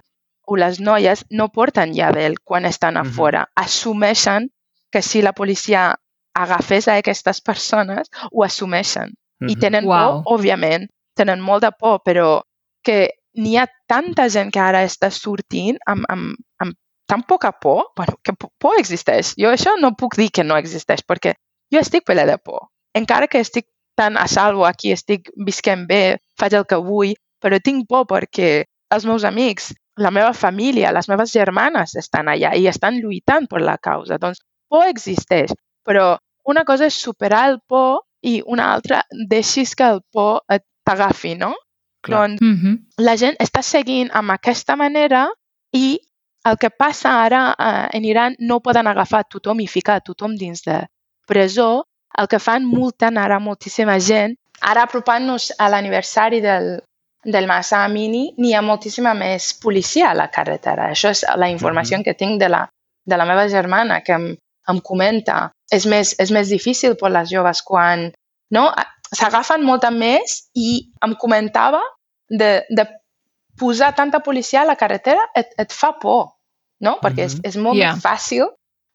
o 0.47 0.57
les 0.59 0.81
noies 0.81 1.25
no 1.31 1.49
porten 1.55 1.95
llavel 1.95 2.41
quan 2.43 2.67
estan 2.67 2.97
a 2.97 3.05
fora. 3.05 3.45
Uh 3.45 3.47
-huh. 3.47 3.65
Assumeixen 3.65 4.51
que 4.91 5.03
si 5.03 5.23
la 5.23 5.33
policia 5.33 5.95
agafés 6.35 6.89
a 6.89 6.97
aquestes 6.97 7.41
persones, 7.41 8.11
ho 8.33 8.45
assumeixen. 8.45 9.15
Uh 9.15 9.47
-huh. 9.47 9.51
I 9.53 9.57
tenen 9.57 9.85
wow. 9.85 10.23
por, 10.23 10.39
òbviament, 10.39 10.89
tenen 11.15 11.41
molt 11.41 11.63
de 11.63 11.71
por, 11.79 12.01
però 12.05 12.43
que 12.83 13.11
n'hi 13.35 13.57
ha 13.57 13.67
tanta 13.87 14.29
gent 14.29 14.51
que 14.51 14.61
ara 14.61 14.85
està 14.85 15.11
sortint 15.11 15.79
amb, 15.87 16.05
amb, 16.09 16.35
amb 16.59 16.75
tan 17.07 17.23
poca 17.23 17.53
por, 17.53 17.93
bueno, 17.97 18.19
que 18.23 18.33
por 18.59 18.79
existeix. 18.79 19.35
Jo 19.39 19.51
això 19.51 19.77
no 19.81 19.95
puc 19.95 20.17
dir 20.17 20.31
que 20.31 20.45
no 20.45 20.57
existeix, 20.57 21.03
perquè 21.07 21.35
jo 21.73 21.81
estic 21.81 22.05
ple 22.05 22.27
de 22.27 22.39
por. 22.39 22.69
Encara 22.95 23.29
que 23.29 23.41
estic 23.41 23.67
tan 23.95 24.17
a 24.19 24.27
salvo 24.29 24.67
aquí, 24.67 24.93
estic 24.93 25.31
visquent 25.37 25.87
bé, 25.87 26.19
faig 26.39 26.55
el 26.59 26.67
que 26.67 26.79
vull, 26.83 27.15
però 27.41 27.61
tinc 27.63 27.87
por 27.89 28.07
perquè 28.11 28.65
els 28.95 29.07
meus 29.07 29.25
amics, 29.25 29.73
la 29.97 30.11
meva 30.11 30.33
família, 30.35 30.93
les 30.93 31.09
meves 31.09 31.33
germanes 31.33 31.95
estan 31.99 32.29
allà 32.29 32.55
i 32.59 32.67
estan 32.67 32.99
lluitant 32.99 33.47
per 33.51 33.63
la 33.63 33.77
causa. 33.79 34.19
Doncs 34.19 34.43
por 34.71 34.89
existeix, 34.89 35.55
però 35.87 36.17
una 36.51 36.65
cosa 36.65 36.89
és 36.91 36.99
superar 36.99 37.45
el 37.51 37.61
por 37.67 38.03
i 38.25 38.41
una 38.47 38.73
altra 38.73 39.03
deixis 39.31 39.75
que 39.79 39.87
el 39.87 40.01
por 40.13 40.43
t'agafi, 40.85 41.35
no? 41.39 41.55
Clar. 42.05 42.19
Doncs 42.19 42.41
mm 42.41 42.57
-hmm. 42.57 43.05
la 43.05 43.17
gent 43.17 43.37
està 43.41 43.63
seguint 43.63 44.11
amb 44.13 44.31
aquesta 44.31 44.77
manera 44.77 45.29
i 45.73 46.01
el 46.45 46.57
que 46.61 46.71
passa 46.71 47.23
ara 47.25 47.55
eh, 47.59 47.97
en 47.97 48.05
Iran 48.05 48.37
no 48.39 48.61
poden 48.61 48.87
agafar 48.87 49.25
tothom 49.25 49.61
i 49.61 49.67
ficar 49.67 50.01
tothom 50.01 50.37
dins 50.37 50.63
de 50.63 50.87
presó. 51.27 51.85
El 52.19 52.29
que 52.31 52.39
fan 52.39 52.67
multen 52.67 53.19
ara 53.19 53.41
moltíssima 53.43 53.99
gent. 53.99 54.37
Ara 54.63 54.85
apropant-nos 54.87 55.51
a 55.59 55.69
l'aniversari 55.69 56.41
del, 56.41 56.79
del 57.25 57.49
Massa 57.51 57.83
Amini, 57.85 58.29
n'hi 58.39 58.55
ha 58.55 58.63
moltíssima 58.63 59.15
més 59.19 59.53
policia 59.61 60.11
a 60.11 60.15
la 60.15 60.29
carretera. 60.31 60.91
Això 60.95 61.11
és 61.11 61.25
la 61.37 61.51
informació 61.51 61.99
mm 61.99 62.01
-hmm. 62.01 62.05
que 62.05 62.15
tinc 62.15 62.41
de 62.41 62.49
la, 62.49 62.69
de 63.05 63.17
la 63.17 63.25
meva 63.25 63.49
germana, 63.49 64.01
que 64.01 64.13
em, 64.13 64.37
em 64.69 64.81
comenta. 64.81 65.51
És 65.71 65.87
més, 65.87 66.15
és 66.19 66.31
més 66.31 66.49
difícil 66.49 66.97
per 66.97 67.11
les 67.11 67.31
joves 67.31 67.63
quan 67.63 68.13
no? 68.51 68.73
s'agafen 69.13 69.65
molta 69.65 69.91
més 69.91 70.51
i 70.55 70.93
em 71.05 71.15
comentava 71.15 71.81
de, 72.29 72.65
de 72.71 72.87
posar 73.59 73.95
tanta 73.95 74.21
policia 74.21 74.63
a 74.63 74.65
la 74.65 74.77
carretera 74.77 75.29
et, 75.35 75.53
et 75.59 75.73
fa 75.73 75.93
por, 76.01 76.35
no? 76.81 76.99
Perquè 77.03 77.25
mm 77.25 77.31
-hmm. 77.31 77.41
és, 77.45 77.57
és 77.57 77.57
molt 77.57 77.79
yeah. 77.79 77.97
fàcil 77.97 78.49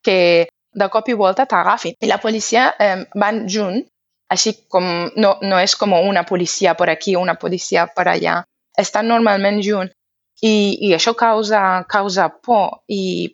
que 0.03 0.47
de 0.73 0.87
cop 0.89 1.07
i 1.09 1.15
volta 1.17 1.45
t'agafin. 1.49 1.95
I 1.99 2.09
la 2.09 2.19
policia 2.21 2.69
eh, 2.79 3.05
van 3.15 3.45
junt, 3.49 3.81
així 4.29 4.53
com 4.69 4.85
no, 5.17 5.35
no 5.41 5.59
és 5.59 5.75
com 5.75 5.95
una 5.97 6.23
policia 6.23 6.75
per 6.77 6.89
aquí 6.93 7.15
una 7.17 7.35
policia 7.35 7.87
per 7.95 8.07
allà, 8.11 8.39
estan 8.77 9.09
normalment 9.09 9.61
junt. 9.65 9.89
I, 10.41 10.77
i 10.87 10.93
això 10.95 11.15
causa, 11.19 11.83
causa 11.89 12.29
por 12.29 12.85
i 12.87 13.27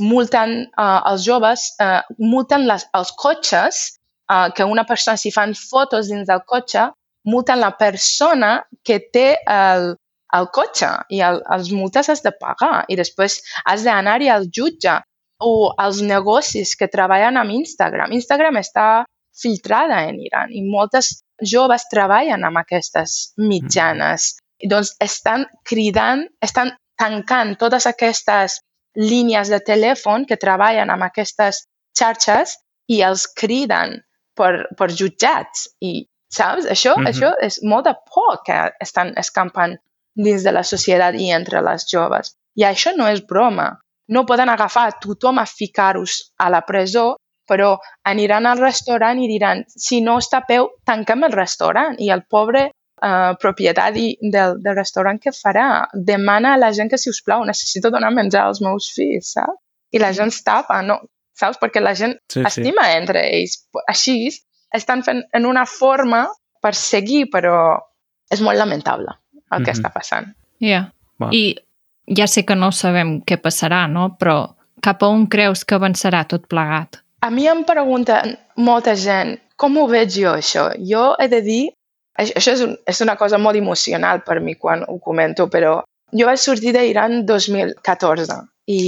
multen 0.00 0.54
uh, 0.78 1.02
els 1.10 1.24
joves, 1.26 1.66
uh, 1.82 2.00
multen 2.18 2.64
les, 2.68 2.86
els 2.96 3.12
cotxes, 3.20 3.98
uh, 4.32 4.48
que 4.56 4.64
una 4.64 4.86
persona, 4.88 5.20
si 5.20 5.32
fan 5.34 5.52
fotos 5.56 6.08
dins 6.08 6.24
del 6.28 6.40
cotxe, 6.48 6.88
multen 7.28 7.60
la 7.60 7.72
persona 7.76 8.62
que 8.84 9.00
té 9.12 9.26
el, 9.50 9.92
el 10.38 10.48
cotxe 10.54 10.92
i 11.12 11.20
el, 11.26 11.42
els 11.52 11.72
multes 11.74 12.08
has 12.12 12.22
de 12.24 12.32
pagar 12.40 12.84
i 12.88 12.96
després 12.98 13.40
has 13.64 13.84
d'anar-hi 13.86 14.30
al 14.32 14.48
jutge 14.48 14.94
o 15.42 15.72
els 15.82 16.00
negocis 16.02 16.74
que 16.78 16.88
treballen 16.92 17.36
amb 17.36 17.52
Instagram. 17.52 18.12
Instagram 18.16 18.60
està 18.62 19.04
filtrada 19.36 20.02
en 20.08 20.20
Iran 20.24 20.52
i 20.52 20.62
moltes 20.64 21.22
joves 21.42 21.84
treballen 21.92 22.44
amb 22.44 22.62
aquestes 22.62 23.34
mitjanes. 23.36 24.36
I 24.64 24.70
doncs 24.72 24.94
estan 25.04 25.44
cridant, 25.68 26.24
estan 26.40 26.72
tancant 26.96 27.56
totes 27.60 27.86
aquestes 27.86 28.60
línies 28.96 29.52
de 29.52 29.60
telèfon 29.60 30.24
que 30.24 30.40
treballen 30.40 30.90
amb 30.90 31.04
aquestes 31.04 31.66
xarxes 31.98 32.56
i 32.88 33.02
els 33.04 33.26
criden 33.36 33.98
per, 34.36 34.68
per 34.78 34.88
jutjats. 34.88 35.68
I 35.84 36.06
Saps? 36.36 36.66
Això, 36.66 36.96
mm 36.96 37.04
-hmm. 37.04 37.10
això 37.10 37.30
és 37.40 37.62
molt 37.62 37.84
de 37.86 37.94
por 38.14 38.42
que 38.46 38.72
estan 38.80 39.12
escampant 39.16 39.76
dins 40.14 40.42
de 40.42 40.52
la 40.52 40.62
societat 40.62 41.14
i 41.14 41.30
entre 41.30 41.62
les 41.62 41.86
joves. 41.92 42.36
I 42.56 42.62
això 42.64 42.96
no 42.96 43.06
és 43.08 43.24
broma. 43.26 43.78
No 44.08 44.24
poden 44.26 44.48
agafar 44.48 44.92
tothom 45.02 45.40
a 45.42 45.46
ficar-los 45.46 46.32
a 46.38 46.50
la 46.50 46.62
presó, 46.66 47.16
però 47.46 47.76
aniran 48.06 48.46
al 48.46 48.58
restaurant 48.58 49.20
i 49.22 49.28
diran 49.30 49.62
si 49.70 50.00
no 50.02 50.18
està 50.22 50.42
a 50.42 50.48
peu, 50.48 50.68
tanquem 50.86 51.24
el 51.26 51.34
restaurant. 51.34 51.98
I 52.02 52.10
el 52.14 52.24
pobre 52.30 52.68
uh, 52.70 53.34
propietari 53.42 54.08
del, 54.22 54.58
del 54.62 54.78
restaurant 54.78 55.20
què 55.22 55.32
farà? 55.34 55.68
Demana 55.94 56.54
a 56.54 56.60
la 56.60 56.72
gent 56.76 56.90
que, 56.92 57.00
si 57.00 57.10
us 57.12 57.22
plau, 57.26 57.44
necessito 57.46 57.92
donar 57.94 58.12
menjar 58.14 58.46
als 58.46 58.62
meus 58.64 58.90
fills, 58.94 59.34
saps? 59.36 59.62
I 59.94 60.02
la 60.02 60.10
gent 60.12 60.32
es 60.34 60.42
tapa, 60.44 60.80
no? 60.82 61.00
Saps? 61.38 61.60
Perquè 61.62 61.80
la 61.82 61.94
gent 61.94 62.16
sí, 62.32 62.42
estima 62.42 62.88
sí. 62.88 62.96
entre 62.98 63.22
ells. 63.30 63.60
Així 63.86 64.16
estan 64.74 65.04
fent 65.06 65.22
en 65.36 65.46
una 65.46 65.64
forma 65.70 66.26
per 66.62 66.74
seguir, 66.74 67.26
però 67.32 67.76
és 68.32 68.42
molt 68.42 68.58
lamentable 68.58 69.14
el 69.54 69.62
que 69.62 69.70
mm 69.70 69.74
-hmm. 69.74 69.78
està 69.78 69.92
passant. 69.94 70.26
Ja. 70.58 70.66
Yeah. 70.66 70.84
Wow. 71.18 71.30
I 71.32 71.56
ja 72.06 72.26
sé 72.30 72.44
que 72.46 72.54
no 72.54 72.70
sabem 72.72 73.20
què 73.26 73.38
passarà, 73.42 73.86
no? 73.90 74.12
Però 74.20 74.54
cap 74.82 75.02
a 75.02 75.10
on 75.10 75.26
creus 75.26 75.64
que 75.64 75.76
avançarà 75.76 76.24
tot 76.28 76.46
plegat? 76.50 77.00
A 77.26 77.30
mi 77.30 77.46
em 77.50 77.64
pregunta 77.66 78.22
molta 78.56 78.94
gent 78.94 79.36
com 79.56 79.76
ho 79.80 79.86
veig 79.90 80.12
jo, 80.12 80.36
això. 80.36 80.68
Jo 80.90 81.14
he 81.20 81.28
de 81.32 81.40
dir, 81.42 81.62
això 82.20 82.52
és, 82.52 82.62
un, 82.64 82.76
és 82.86 83.00
una 83.04 83.16
cosa 83.16 83.40
molt 83.40 83.56
emocional 83.58 84.22
per 84.26 84.38
mi 84.40 84.54
quan 84.54 84.84
ho 84.86 84.98
comento, 85.02 85.48
però 85.52 85.80
jo 86.12 86.28
vaig 86.28 86.40
sortir 86.40 86.74
d'Iran 86.76 87.24
2014 87.26 88.36
i 88.70 88.80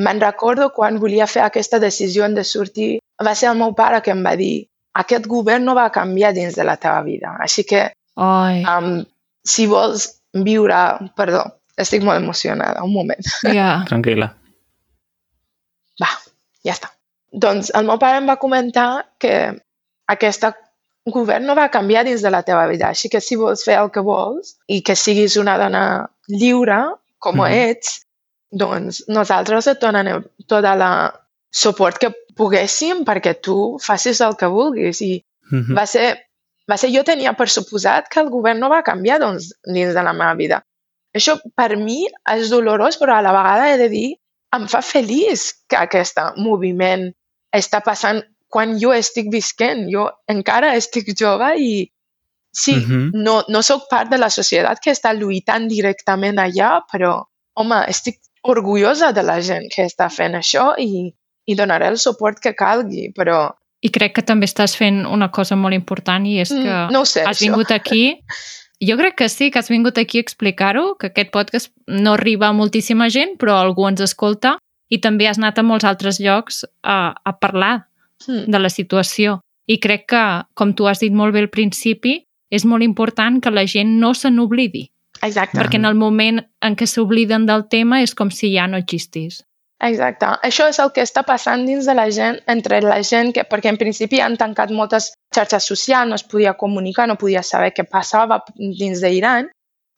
me'n 0.00 0.20
recordo 0.22 0.70
quan 0.74 0.98
volia 1.00 1.28
fer 1.30 1.44
aquesta 1.44 1.80
decisió 1.82 2.28
de 2.28 2.44
sortir, 2.44 2.90
va 3.22 3.34
ser 3.34 3.50
el 3.50 3.58
meu 3.58 3.74
pare 3.76 4.00
que 4.02 4.12
em 4.14 4.22
va 4.24 4.36
dir 4.36 4.66
aquest 4.98 5.26
govern 5.30 5.64
no 5.64 5.76
va 5.78 5.90
canviar 5.94 6.32
dins 6.34 6.56
de 6.58 6.66
la 6.66 6.76
teva 6.80 7.02
vida. 7.06 7.36
Així 7.40 7.64
que, 7.64 7.90
Ai. 8.16 8.62
Um, 8.66 9.04
si 9.46 9.66
vols 9.70 10.08
viure... 10.34 10.80
Perdó, 11.16 11.44
estic 11.82 12.04
molt 12.06 12.20
emocionada, 12.20 12.84
un 12.84 12.94
moment. 12.94 13.30
Yeah. 13.46 13.82
Tranquil·la. 13.90 14.30
Va, 16.00 16.10
ja 16.66 16.76
està. 16.76 16.92
Doncs 17.30 17.70
el 17.78 17.86
meu 17.86 17.98
pare 18.02 18.18
em 18.20 18.28
va 18.28 18.40
comentar 18.42 18.88
que 19.22 19.34
aquesta 20.10 20.52
govern 21.10 21.46
no 21.48 21.56
va 21.56 21.70
canviar 21.72 22.04
dins 22.06 22.22
de 22.22 22.30
la 22.32 22.42
teva 22.46 22.66
vida. 22.70 22.90
Així 22.90 23.10
que 23.12 23.22
si 23.24 23.38
vols 23.40 23.64
fer 23.66 23.78
el 23.80 23.90
que 23.94 24.02
vols 24.04 24.56
i 24.68 24.80
que 24.86 24.96
siguis 24.98 25.36
una 25.40 25.56
dona 25.60 25.84
lliure, 26.28 26.80
com 27.20 27.40
mm. 27.40 27.68
ets, 27.70 28.00
doncs 28.50 29.04
nosaltres 29.08 29.68
et 29.70 29.80
donem 29.82 30.24
tota 30.50 30.74
la 30.78 30.90
suport 31.50 31.98
que 32.02 32.10
poguéssim 32.36 33.04
perquè 33.06 33.36
tu 33.42 33.78
facis 33.82 34.20
el 34.24 34.36
que 34.40 34.48
vulguis. 34.50 35.00
I 35.00 35.22
mhm. 35.50 35.60
-huh. 35.60 35.76
va 35.76 35.86
ser, 35.86 36.08
va 36.70 36.76
ser, 36.76 36.90
jo 36.94 37.02
tenia 37.04 37.32
per 37.32 37.48
suposat 37.48 38.08
que 38.08 38.20
el 38.20 38.30
govern 38.30 38.60
no 38.60 38.68
va 38.68 38.82
canviar 38.82 39.20
doncs, 39.20 39.52
dins 39.64 39.94
de 39.94 40.02
la 40.02 40.12
meva 40.12 40.34
vida. 40.34 40.62
Això 41.16 41.36
per 41.58 41.74
mi 41.76 42.04
és 42.30 42.50
dolorós, 42.52 42.98
però 43.00 43.16
a 43.16 43.24
la 43.24 43.34
vegada 43.34 43.70
he 43.72 43.78
de 43.80 43.88
dir, 43.92 44.08
em 44.56 44.66
fa 44.70 44.82
feliç 44.82 45.50
que 45.70 45.78
aquest 45.78 46.18
moviment 46.38 47.08
està 47.54 47.80
passant 47.82 48.22
quan 48.50 48.76
jo 48.82 48.92
estic 48.94 49.30
visquent. 49.32 49.86
Jo 49.90 50.08
encara 50.30 50.74
estic 50.78 51.12
jove 51.18 51.54
i 51.58 51.72
sí, 52.52 52.74
uh 52.74 52.78
mhm. 52.78 53.10
-huh. 53.10 53.22
no, 53.22 53.44
no 53.48 53.62
sóc 53.62 53.88
part 53.90 54.10
de 54.10 54.18
la 54.18 54.30
societat 54.30 54.80
que 54.82 54.90
està 54.90 55.14
lluitant 55.14 55.68
directament 55.68 56.38
allà, 56.38 56.82
però, 56.92 57.22
home, 57.54 57.84
estic 57.88 58.18
orgullosa 58.42 59.12
de 59.12 59.22
la 59.22 59.40
gent 59.40 59.68
que 59.74 59.84
està 59.84 60.08
fent 60.08 60.34
això 60.34 60.74
i, 60.78 61.12
i 61.46 61.54
donaré 61.54 61.88
el 61.88 61.98
suport 61.98 62.40
que 62.40 62.54
calgui, 62.54 63.12
però... 63.16 63.50
I 63.80 63.90
crec 63.90 64.14
que 64.14 64.22
també 64.22 64.44
estàs 64.44 64.76
fent 64.76 65.06
una 65.06 65.30
cosa 65.30 65.56
molt 65.56 65.74
important 65.74 66.26
i 66.26 66.40
és 66.40 66.50
que 66.50 66.74
mm, 66.74 66.90
no 66.92 67.04
sé, 67.04 67.22
has 67.22 67.36
això. 67.36 67.46
vingut 67.46 67.70
aquí 67.70 68.20
Jo 68.80 68.96
crec 68.96 69.16
que 69.16 69.28
sí, 69.28 69.50
que 69.50 69.60
has 69.60 69.68
vingut 69.68 69.98
aquí 70.00 70.18
a 70.18 70.24
explicar-ho, 70.24 70.96
que 70.96 71.10
aquest 71.10 71.30
podcast 71.30 71.72
no 71.86 72.14
arriba 72.16 72.48
a 72.48 72.56
moltíssima 72.56 73.10
gent, 73.12 73.36
però 73.36 73.58
algú 73.60 73.84
ens 73.88 74.00
escolta 74.00 74.56
i 74.88 74.98
també 75.04 75.28
has 75.28 75.38
anat 75.38 75.60
a 75.60 75.64
molts 75.66 75.84
altres 75.84 76.18
llocs 76.20 76.64
a, 76.82 77.12
a 77.12 77.32
parlar 77.36 77.84
mm. 78.26 78.48
de 78.48 78.58
la 78.58 78.70
situació. 78.72 79.38
I 79.68 79.76
crec 79.78 80.08
que, 80.10 80.22
com 80.54 80.72
tu 80.74 80.88
has 80.88 81.04
dit 81.04 81.12
molt 81.12 81.36
bé 81.36 81.44
al 81.44 81.52
principi, 81.52 82.22
és 82.50 82.64
molt 82.66 82.82
important 82.82 83.38
que 83.44 83.52
la 83.52 83.66
gent 83.68 83.92
no 84.00 84.14
se 84.16 84.32
n'oblidi. 84.32 84.88
Exacte. 85.20 85.58
Perquè 85.58 85.76
en 85.76 85.84
el 85.84 85.94
moment 85.94 86.40
en 86.64 86.76
què 86.76 86.88
s'obliden 86.88 87.44
del 87.46 87.68
tema 87.68 88.00
és 88.02 88.16
com 88.16 88.32
si 88.34 88.54
ja 88.56 88.66
no 88.66 88.80
existís. 88.80 89.44
Exacte. 89.80 90.28
Això 90.44 90.66
és 90.68 90.78
el 90.82 90.90
que 90.92 91.04
està 91.06 91.22
passant 91.24 91.62
dins 91.64 91.86
de 91.88 91.94
la 91.96 92.06
gent, 92.12 92.36
entre 92.52 92.82
la 92.84 92.98
gent, 93.06 93.32
que, 93.32 93.46
perquè 93.48 93.70
en 93.72 93.78
principi 93.80 94.20
han 94.20 94.36
tancat 94.40 94.72
moltes 94.76 95.14
xarxes 95.34 95.68
socials, 95.72 96.08
no 96.10 96.18
es 96.20 96.26
podia 96.28 96.52
comunicar, 96.60 97.06
no 97.08 97.16
podia 97.20 97.42
saber 97.42 97.72
què 97.72 97.86
passava 97.88 98.42
dins 98.56 99.00
d'Iran, 99.00 99.48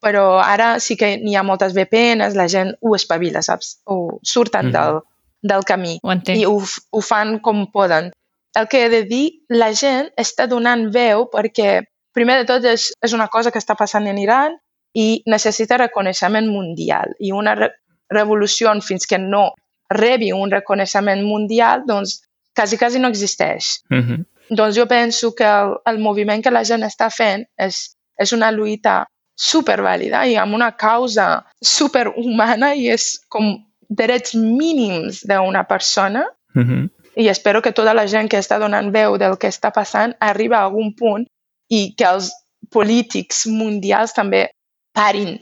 però 0.02 0.38
ara 0.42 0.76
sí 0.82 0.96
que 0.98 1.16
n'hi 1.18 1.34
ha 1.38 1.42
moltes 1.46 1.74
VPNs, 1.74 2.38
la 2.38 2.46
gent 2.50 2.74
ho 2.80 2.94
espavila, 2.94 3.42
saps? 3.42 3.80
O 3.86 4.18
surten 4.22 4.66
mm 4.66 4.70
-hmm. 4.70 4.78
del, 4.78 5.00
del 5.42 5.64
camí 5.64 5.98
ho 6.02 6.14
i 6.34 6.44
ho, 6.46 6.58
ho 6.90 7.00
fan 7.00 7.40
com 7.40 7.66
poden. 7.72 8.12
El 8.54 8.68
que 8.68 8.84
he 8.84 8.88
de 8.88 9.02
dir, 9.02 9.42
la 9.48 9.72
gent 9.74 10.10
està 10.16 10.46
donant 10.46 10.90
veu 10.92 11.28
perquè, 11.32 11.82
primer 12.12 12.38
de 12.38 12.44
tot, 12.44 12.64
és, 12.64 12.92
és 13.02 13.12
una 13.12 13.28
cosa 13.28 13.50
que 13.50 13.58
està 13.58 13.74
passant 13.74 14.06
en 14.06 14.18
Iran 14.18 14.58
i 14.94 15.22
necessita 15.26 15.78
reconeixement 15.78 16.46
mundial 16.46 17.14
i 17.18 17.32
una 17.32 17.54
re 17.54 17.70
revolució 18.12 18.68
fins 18.82 19.06
que 19.06 19.18
no 19.18 19.54
rebi 19.92 20.33
un 20.33 20.50
reconeixement 20.50 21.22
mundial, 21.24 21.85
doncs 21.87 22.20
quasi, 22.55 22.78
quasi 22.78 22.98
no 22.98 23.09
existeix. 23.09 23.81
Mm 23.90 24.02
-hmm. 24.02 24.24
Doncs 24.50 24.76
jo 24.76 24.87
penso 24.87 25.35
que 25.35 25.44
el, 25.44 25.76
el 25.87 25.98
moviment 25.98 26.42
que 26.42 26.50
la 26.50 26.64
gent 26.64 26.83
està 26.83 27.11
fent 27.11 27.44
és, 27.57 27.96
és 28.18 28.33
una 28.33 28.50
lluita 28.52 29.07
supervàlida 29.35 30.26
i 30.28 30.37
amb 30.37 30.55
una 30.55 30.72
causa 30.76 31.44
superhumana 31.61 32.74
i 32.74 32.90
és 32.92 33.20
com 33.28 33.57
drets 33.88 34.35
mínims 34.35 35.22
d'una 35.28 35.64
persona 35.64 36.24
mm 36.55 36.62
-hmm. 36.62 36.90
i 37.16 37.28
espero 37.28 37.62
que 37.62 37.72
tota 37.72 37.94
la 37.94 38.07
gent 38.07 38.28
que 38.28 38.38
està 38.38 38.59
donant 38.59 38.92
veu 38.92 39.18
del 39.18 39.37
que 39.38 39.48
està 39.48 39.72
passant 39.72 40.14
arriba 40.20 40.59
a 40.59 40.64
algun 40.64 40.94
punt 40.94 41.26
i 41.68 41.94
que 41.96 42.05
els 42.05 42.33
polítics 42.70 43.46
mundials 43.46 44.12
també 44.12 44.50
parin 44.92 45.40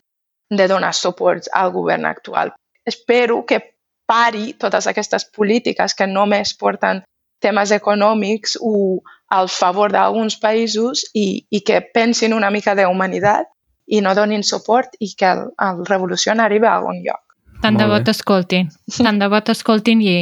de 0.51 0.69
donar 0.69 0.95
suport 0.95 1.47
al 1.53 1.71
govern 1.71 2.05
actual. 2.05 2.53
Espero 2.85 3.45
que 3.47 3.75
pari 4.11 4.53
totes 4.59 4.89
aquestes 4.91 5.27
polítiques 5.37 5.95
que 5.95 6.09
només 6.11 6.53
porten 6.59 7.05
temes 7.41 7.73
econòmics 7.73 8.57
o 8.61 9.01
al 9.31 9.49
favor 9.49 9.93
d'alguns 9.95 10.37
països 10.43 11.07
i, 11.15 11.47
i 11.49 11.63
que 11.67 11.81
pensin 11.95 12.35
una 12.37 12.51
mica 12.51 12.75
de 12.75 12.87
humanitat 12.91 13.49
i 13.91 14.01
no 14.05 14.15
donin 14.15 14.43
suport 14.47 14.97
i 15.01 15.13
que 15.19 15.31
el, 15.31 15.47
el 15.67 15.85
revolució 15.89 16.35
arribi 16.35 16.67
a 16.67 16.77
algun 16.79 17.01
lloc. 17.07 17.23
Tant 17.63 17.77
de 17.77 17.87
bo 17.87 18.01
t'escoltin, 18.03 18.71
tant 19.07 19.19
de 19.21 19.29
bo 19.31 19.41
t'escoltin 19.45 20.03
i, 20.03 20.19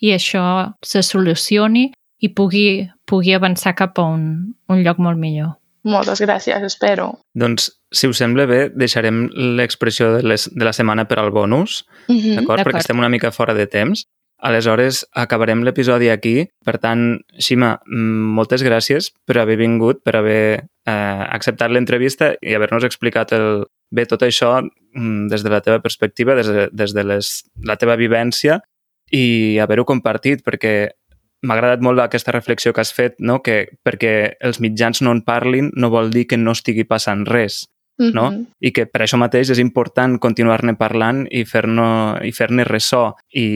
i 0.00 0.12
això 0.14 0.44
se 0.84 1.02
solucioni 1.02 1.88
i 2.18 2.30
pugui, 2.34 2.88
pugui 3.06 3.34
avançar 3.34 3.74
cap 3.78 3.98
a 3.98 4.06
un, 4.10 4.54
un 4.68 4.82
lloc 4.82 4.98
molt 4.98 5.18
millor. 5.18 5.54
Moltes 5.88 6.20
gràcies, 6.20 6.62
espero. 6.66 7.12
Doncs, 7.38 7.70
si 7.90 8.08
us 8.08 8.20
sembla 8.20 8.46
bé, 8.46 8.60
deixarem 8.74 9.26
l'expressió 9.58 10.12
de, 10.16 10.22
les, 10.26 10.48
de 10.52 10.64
la 10.64 10.74
setmana 10.76 11.06
per 11.08 11.18
al 11.18 11.30
bonus, 11.30 11.84
mm 12.08 12.16
-hmm. 12.16 12.36
d'acord? 12.36 12.66
Perquè 12.66 12.78
estem 12.78 12.98
una 12.98 13.08
mica 13.08 13.30
fora 13.32 13.54
de 13.54 13.66
temps. 13.66 14.04
Aleshores, 14.38 15.06
acabarem 15.12 15.64
l'episodi 15.64 16.10
aquí. 16.10 16.46
Per 16.64 16.78
tant, 16.78 17.18
Xima, 17.38 17.80
moltes 17.86 18.62
gràcies 18.62 19.10
per 19.26 19.38
haver 19.38 19.56
vingut, 19.56 20.02
per 20.04 20.16
haver 20.16 20.68
eh, 20.86 21.24
acceptat 21.34 21.70
l'entrevista 21.70 22.36
i 22.40 22.54
haver-nos 22.54 22.84
explicat 22.84 23.32
el, 23.32 23.64
bé 23.90 24.06
tot 24.06 24.22
això 24.22 24.62
des 24.94 25.42
de 25.42 25.50
la 25.50 25.60
teva 25.60 25.80
perspectiva, 25.80 26.34
des 26.34 26.46
de, 26.46 26.68
des 26.72 26.94
de 26.94 27.04
les, 27.04 27.44
la 27.64 27.76
teva 27.76 27.96
vivència 27.96 28.60
i 29.10 29.58
haver-ho 29.58 29.84
compartit, 29.84 30.44
perquè 30.44 30.90
m'ha 31.42 31.54
agradat 31.54 31.82
molt 31.84 32.02
aquesta 32.02 32.34
reflexió 32.34 32.72
que 32.74 32.82
has 32.82 32.92
fet, 32.92 33.16
no? 33.18 33.40
que 33.42 33.78
perquè 33.86 34.36
els 34.44 34.60
mitjans 34.60 35.02
no 35.02 35.14
en 35.14 35.22
parlin 35.22 35.70
no 35.74 35.90
vol 35.90 36.10
dir 36.10 36.26
que 36.26 36.38
no 36.38 36.54
estigui 36.56 36.84
passant 36.84 37.24
res. 37.28 37.66
No? 37.98 38.30
Mm 38.30 38.36
-hmm. 38.36 38.46
I 38.60 38.70
que 38.72 38.86
per 38.86 39.02
això 39.02 39.18
mateix 39.18 39.50
és 39.50 39.58
important 39.58 40.18
continuar-ne 40.18 40.74
parlant 40.74 41.26
i 41.30 41.44
fer-ne 41.44 42.18
i 42.22 42.32
fer 42.32 42.48
ressò. 42.48 43.14
I 43.34 43.46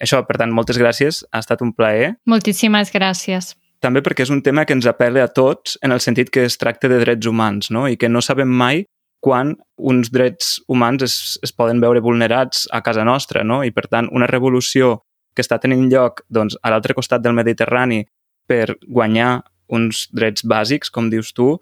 això, 0.00 0.24
per 0.26 0.36
tant, 0.36 0.52
moltes 0.52 0.78
gràcies. 0.78 1.24
Ha 1.32 1.38
estat 1.38 1.62
un 1.62 1.72
plaer. 1.72 2.14
Moltíssimes 2.26 2.92
gràcies. 2.92 3.56
També 3.80 4.00
perquè 4.00 4.22
és 4.22 4.30
un 4.30 4.42
tema 4.42 4.64
que 4.64 4.72
ens 4.72 4.86
apela 4.86 5.24
a 5.24 5.28
tots 5.28 5.78
en 5.82 5.90
el 5.90 6.00
sentit 6.00 6.30
que 6.30 6.44
es 6.44 6.56
tracta 6.58 6.88
de 6.88 7.00
drets 7.00 7.26
humans 7.26 7.70
no? 7.70 7.88
i 7.88 7.96
que 7.96 8.08
no 8.08 8.20
sabem 8.20 8.48
mai 8.48 8.84
quan 9.20 9.56
uns 9.76 10.10
drets 10.10 10.60
humans 10.68 11.02
es, 11.02 11.38
es 11.42 11.52
poden 11.52 11.80
veure 11.80 12.00
vulnerats 12.00 12.68
a 12.70 12.80
casa 12.82 13.04
nostra. 13.04 13.42
No? 13.44 13.64
I, 13.64 13.70
per 13.70 13.88
tant, 13.88 14.08
una 14.12 14.26
revolució 14.26 15.02
que 15.34 15.42
està 15.42 15.58
tenint 15.58 15.88
lloc 15.90 16.22
doncs, 16.28 16.56
a 16.62 16.70
l'altre 16.70 16.94
costat 16.94 17.22
del 17.22 17.34
Mediterrani 17.34 18.04
per 18.46 18.76
guanyar 18.86 19.42
uns 19.72 20.08
drets 20.12 20.44
bàsics, 20.44 20.90
com 20.90 21.08
dius 21.10 21.32
tu, 21.32 21.56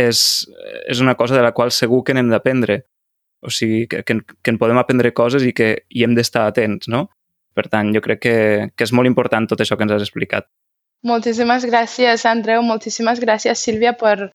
és, 0.00 0.46
és 0.90 1.00
una 1.00 1.14
cosa 1.14 1.36
de 1.36 1.42
la 1.44 1.52
qual 1.52 1.72
segur 1.72 2.02
que 2.04 2.14
n'hem 2.14 2.30
d'aprendre. 2.32 2.82
O 3.44 3.52
sigui, 3.52 3.84
que, 3.90 4.02
que, 4.06 4.20
que 4.24 4.52
en 4.54 4.58
podem 4.60 4.78
aprendre 4.80 5.12
coses 5.12 5.44
i 5.44 5.52
que 5.52 5.74
hi 5.92 6.04
hem 6.04 6.14
d'estar 6.16 6.46
atents, 6.48 6.88
no? 6.88 7.06
Per 7.54 7.66
tant, 7.70 7.92
jo 7.94 8.02
crec 8.02 8.22
que, 8.22 8.36
que 8.74 8.86
és 8.86 8.92
molt 8.96 9.10
important 9.10 9.46
tot 9.50 9.60
això 9.60 9.76
que 9.76 9.84
ens 9.86 9.94
has 9.94 10.06
explicat. 10.06 10.48
Moltíssimes 11.04 11.66
gràcies, 11.68 12.24
Andreu. 12.26 12.64
Moltíssimes 12.64 13.20
gràcies, 13.20 13.60
Sílvia, 13.60 13.92
per, 14.00 14.30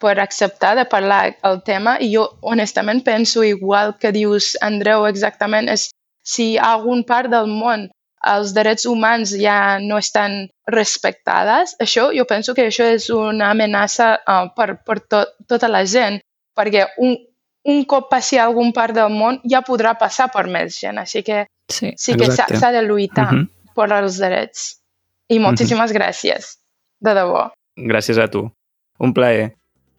per 0.00 0.16
acceptar 0.22 0.72
de 0.78 0.86
parlar 0.88 1.34
el 1.44 1.60
tema. 1.66 1.98
I 2.00 2.08
jo, 2.14 2.24
honestament, 2.40 3.04
penso 3.04 3.44
igual 3.44 3.98
que 4.00 4.14
dius, 4.16 4.54
Andreu, 4.64 5.04
exactament, 5.06 5.68
és 5.68 5.90
si 6.24 6.54
a 6.56 6.72
algun 6.78 7.04
part 7.04 7.30
del 7.30 7.52
món 7.52 7.90
els 8.26 8.54
drets 8.56 8.86
humans 8.86 9.34
ja 9.36 9.78
no 9.80 9.98
estan 9.98 10.48
respectades, 10.70 11.74
això 11.80 12.08
jo 12.16 12.24
penso 12.28 12.54
que 12.54 12.68
això 12.70 12.86
és 12.94 13.10
una 13.10 13.50
amenaça 13.52 14.14
uh, 14.26 14.48
per, 14.56 14.78
per 14.84 15.00
to, 15.00 15.24
tota 15.48 15.68
la 15.68 15.84
gent, 15.84 16.20
perquè 16.56 16.86
un, 17.04 17.16
un 17.64 17.84
cop 17.88 18.08
passi 18.10 18.38
a 18.38 18.44
algun 18.46 18.72
part 18.72 18.94
del 18.96 19.12
món 19.12 19.40
ja 19.50 19.62
podrà 19.66 19.94
passar 19.98 20.30
per 20.32 20.46
més 20.48 20.78
gent, 20.80 20.98
així 20.98 21.22
que 21.26 21.44
sí, 21.72 21.92
sí 21.96 22.16
que 22.16 22.30
s'ha 22.30 22.72
de 22.72 22.82
lluitar 22.82 23.28
uh 23.28 23.36
Mhm. 23.36 23.44
-huh. 23.44 23.74
per 23.74 23.92
als 23.92 24.18
drets. 24.18 24.80
I 25.28 25.38
moltíssimes 25.38 25.90
uh 25.90 25.96
-huh. 25.96 25.98
gràcies, 25.98 26.56
de 27.00 27.10
debò. 27.14 27.50
Gràcies 27.76 28.18
a 28.18 28.28
tu. 28.28 28.50
Un 28.98 29.12
plaer. 29.12 29.54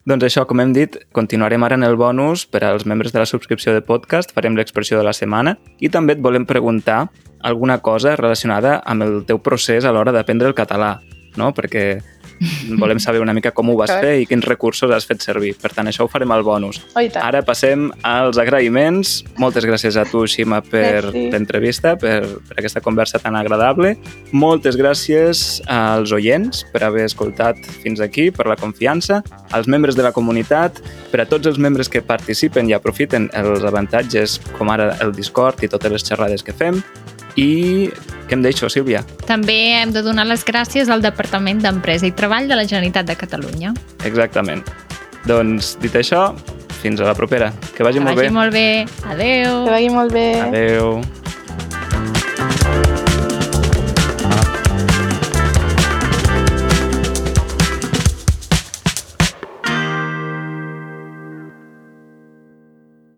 Doncs 0.05 0.21
això, 0.27 0.43
com 0.45 0.59
hem 0.61 0.69
dit, 0.69 0.99
continuarem 1.17 1.63
ara 1.65 1.79
en 1.79 1.83
el 1.83 1.95
bonus 1.97 2.43
per 2.45 2.59
als 2.67 2.83
membres 2.85 3.09
de 3.09 3.17
la 3.17 3.25
subscripció 3.25 3.73
de 3.73 3.81
podcast, 3.81 4.35
farem 4.37 4.53
l'expressió 4.53 4.99
de 4.99 5.05
la 5.07 5.15
setmana 5.17 5.55
i 5.81 5.89
també 5.89 6.13
et 6.13 6.21
volem 6.21 6.45
preguntar 6.45 7.07
alguna 7.41 7.79
cosa 7.81 8.13
relacionada 8.19 8.75
amb 8.85 9.01
el 9.01 9.15
teu 9.25 9.41
procés 9.41 9.81
a 9.81 9.93
l'hora 9.95 10.13
d'aprendre 10.13 10.51
el 10.51 10.53
català, 10.53 10.99
no? 11.41 11.49
Perquè 11.57 11.87
volem 12.81 12.99
saber 12.99 13.21
una 13.21 13.33
mica 13.33 13.51
com 13.55 13.69
ho 13.69 13.77
vas 13.79 13.91
fer 14.01 14.15
i 14.21 14.27
quins 14.29 14.45
recursos 14.45 14.91
has 14.91 15.07
fet 15.07 15.23
servir. 15.23 15.53
Per 15.61 15.71
tant, 15.73 15.87
això 15.89 16.05
ho 16.05 16.11
farem 16.11 16.31
al 16.35 16.43
bonus. 16.45 16.81
Oh. 16.93 17.03
Ara 17.21 17.41
passem 17.45 17.87
als 18.05 18.39
agraïments. 18.41 19.17
Moltes 19.41 19.67
gràcies 19.67 19.97
a 19.99 20.05
tu, 20.09 20.25
Xima, 20.29 20.61
per 20.65 21.11
l'entrevista, 21.13 21.95
per, 21.99 22.21
per 22.47 22.59
aquesta 22.59 22.83
conversa 22.85 23.21
tan 23.23 23.37
agradable. 23.39 23.95
Moltes 24.35 24.77
gràcies 24.79 25.61
als 25.71 26.13
oients 26.15 26.65
per 26.73 26.83
haver 26.87 27.07
escoltat 27.09 27.59
fins 27.83 28.01
aquí, 28.03 28.29
per 28.35 28.47
la 28.49 28.59
confiança, 28.59 29.21
als 29.55 29.69
membres 29.71 29.95
de 29.95 30.05
la 30.05 30.13
comunitat, 30.15 30.81
per 31.11 31.23
a 31.23 31.29
tots 31.29 31.47
els 31.47 31.59
membres 31.61 31.89
que 31.91 32.03
participen 32.05 32.69
i 32.69 32.75
aprofiten 32.77 33.29
els 33.37 33.65
avantatges 33.65 34.39
com 34.57 34.71
ara 34.73 34.93
el 35.03 35.15
Discord 35.15 35.63
i 35.63 35.71
totes 35.71 35.91
les 35.91 36.07
xerrades 36.07 36.43
que 36.43 36.55
fem. 36.55 36.81
I 37.35 37.89
què 38.29 38.33
em 38.37 38.41
deixo, 38.45 38.69
Sílvia? 38.71 39.03
També 39.27 39.55
hem 39.81 39.91
de 39.93 40.01
donar 40.05 40.25
les 40.25 40.45
gràcies 40.47 40.89
al 40.89 41.01
Departament 41.03 41.59
d'Empresa 41.61 42.07
i 42.07 42.11
Treball 42.15 42.47
de 42.47 42.55
la 42.55 42.63
Generalitat 42.65 43.05
de 43.09 43.15
Catalunya. 43.19 43.73
Exactament. 44.07 44.63
Doncs, 45.27 45.75
dit 45.81 45.93
això, 45.99 46.29
fins 46.81 47.01
a 47.01 47.05
la 47.09 47.15
propera. 47.17 47.51
Que 47.75 47.83
vagi 47.83 47.99
Que 47.99 48.05
molt 48.05 48.15
vagi 48.17 48.27
bé. 48.29 48.33
molt 48.33 48.53
bé. 48.53 48.85
Adeu. 49.09 49.65
Que 49.65 49.71
vagi 49.71 49.89
molt 49.89 50.13
bé. 50.13 50.27
Adeu. 50.41 51.01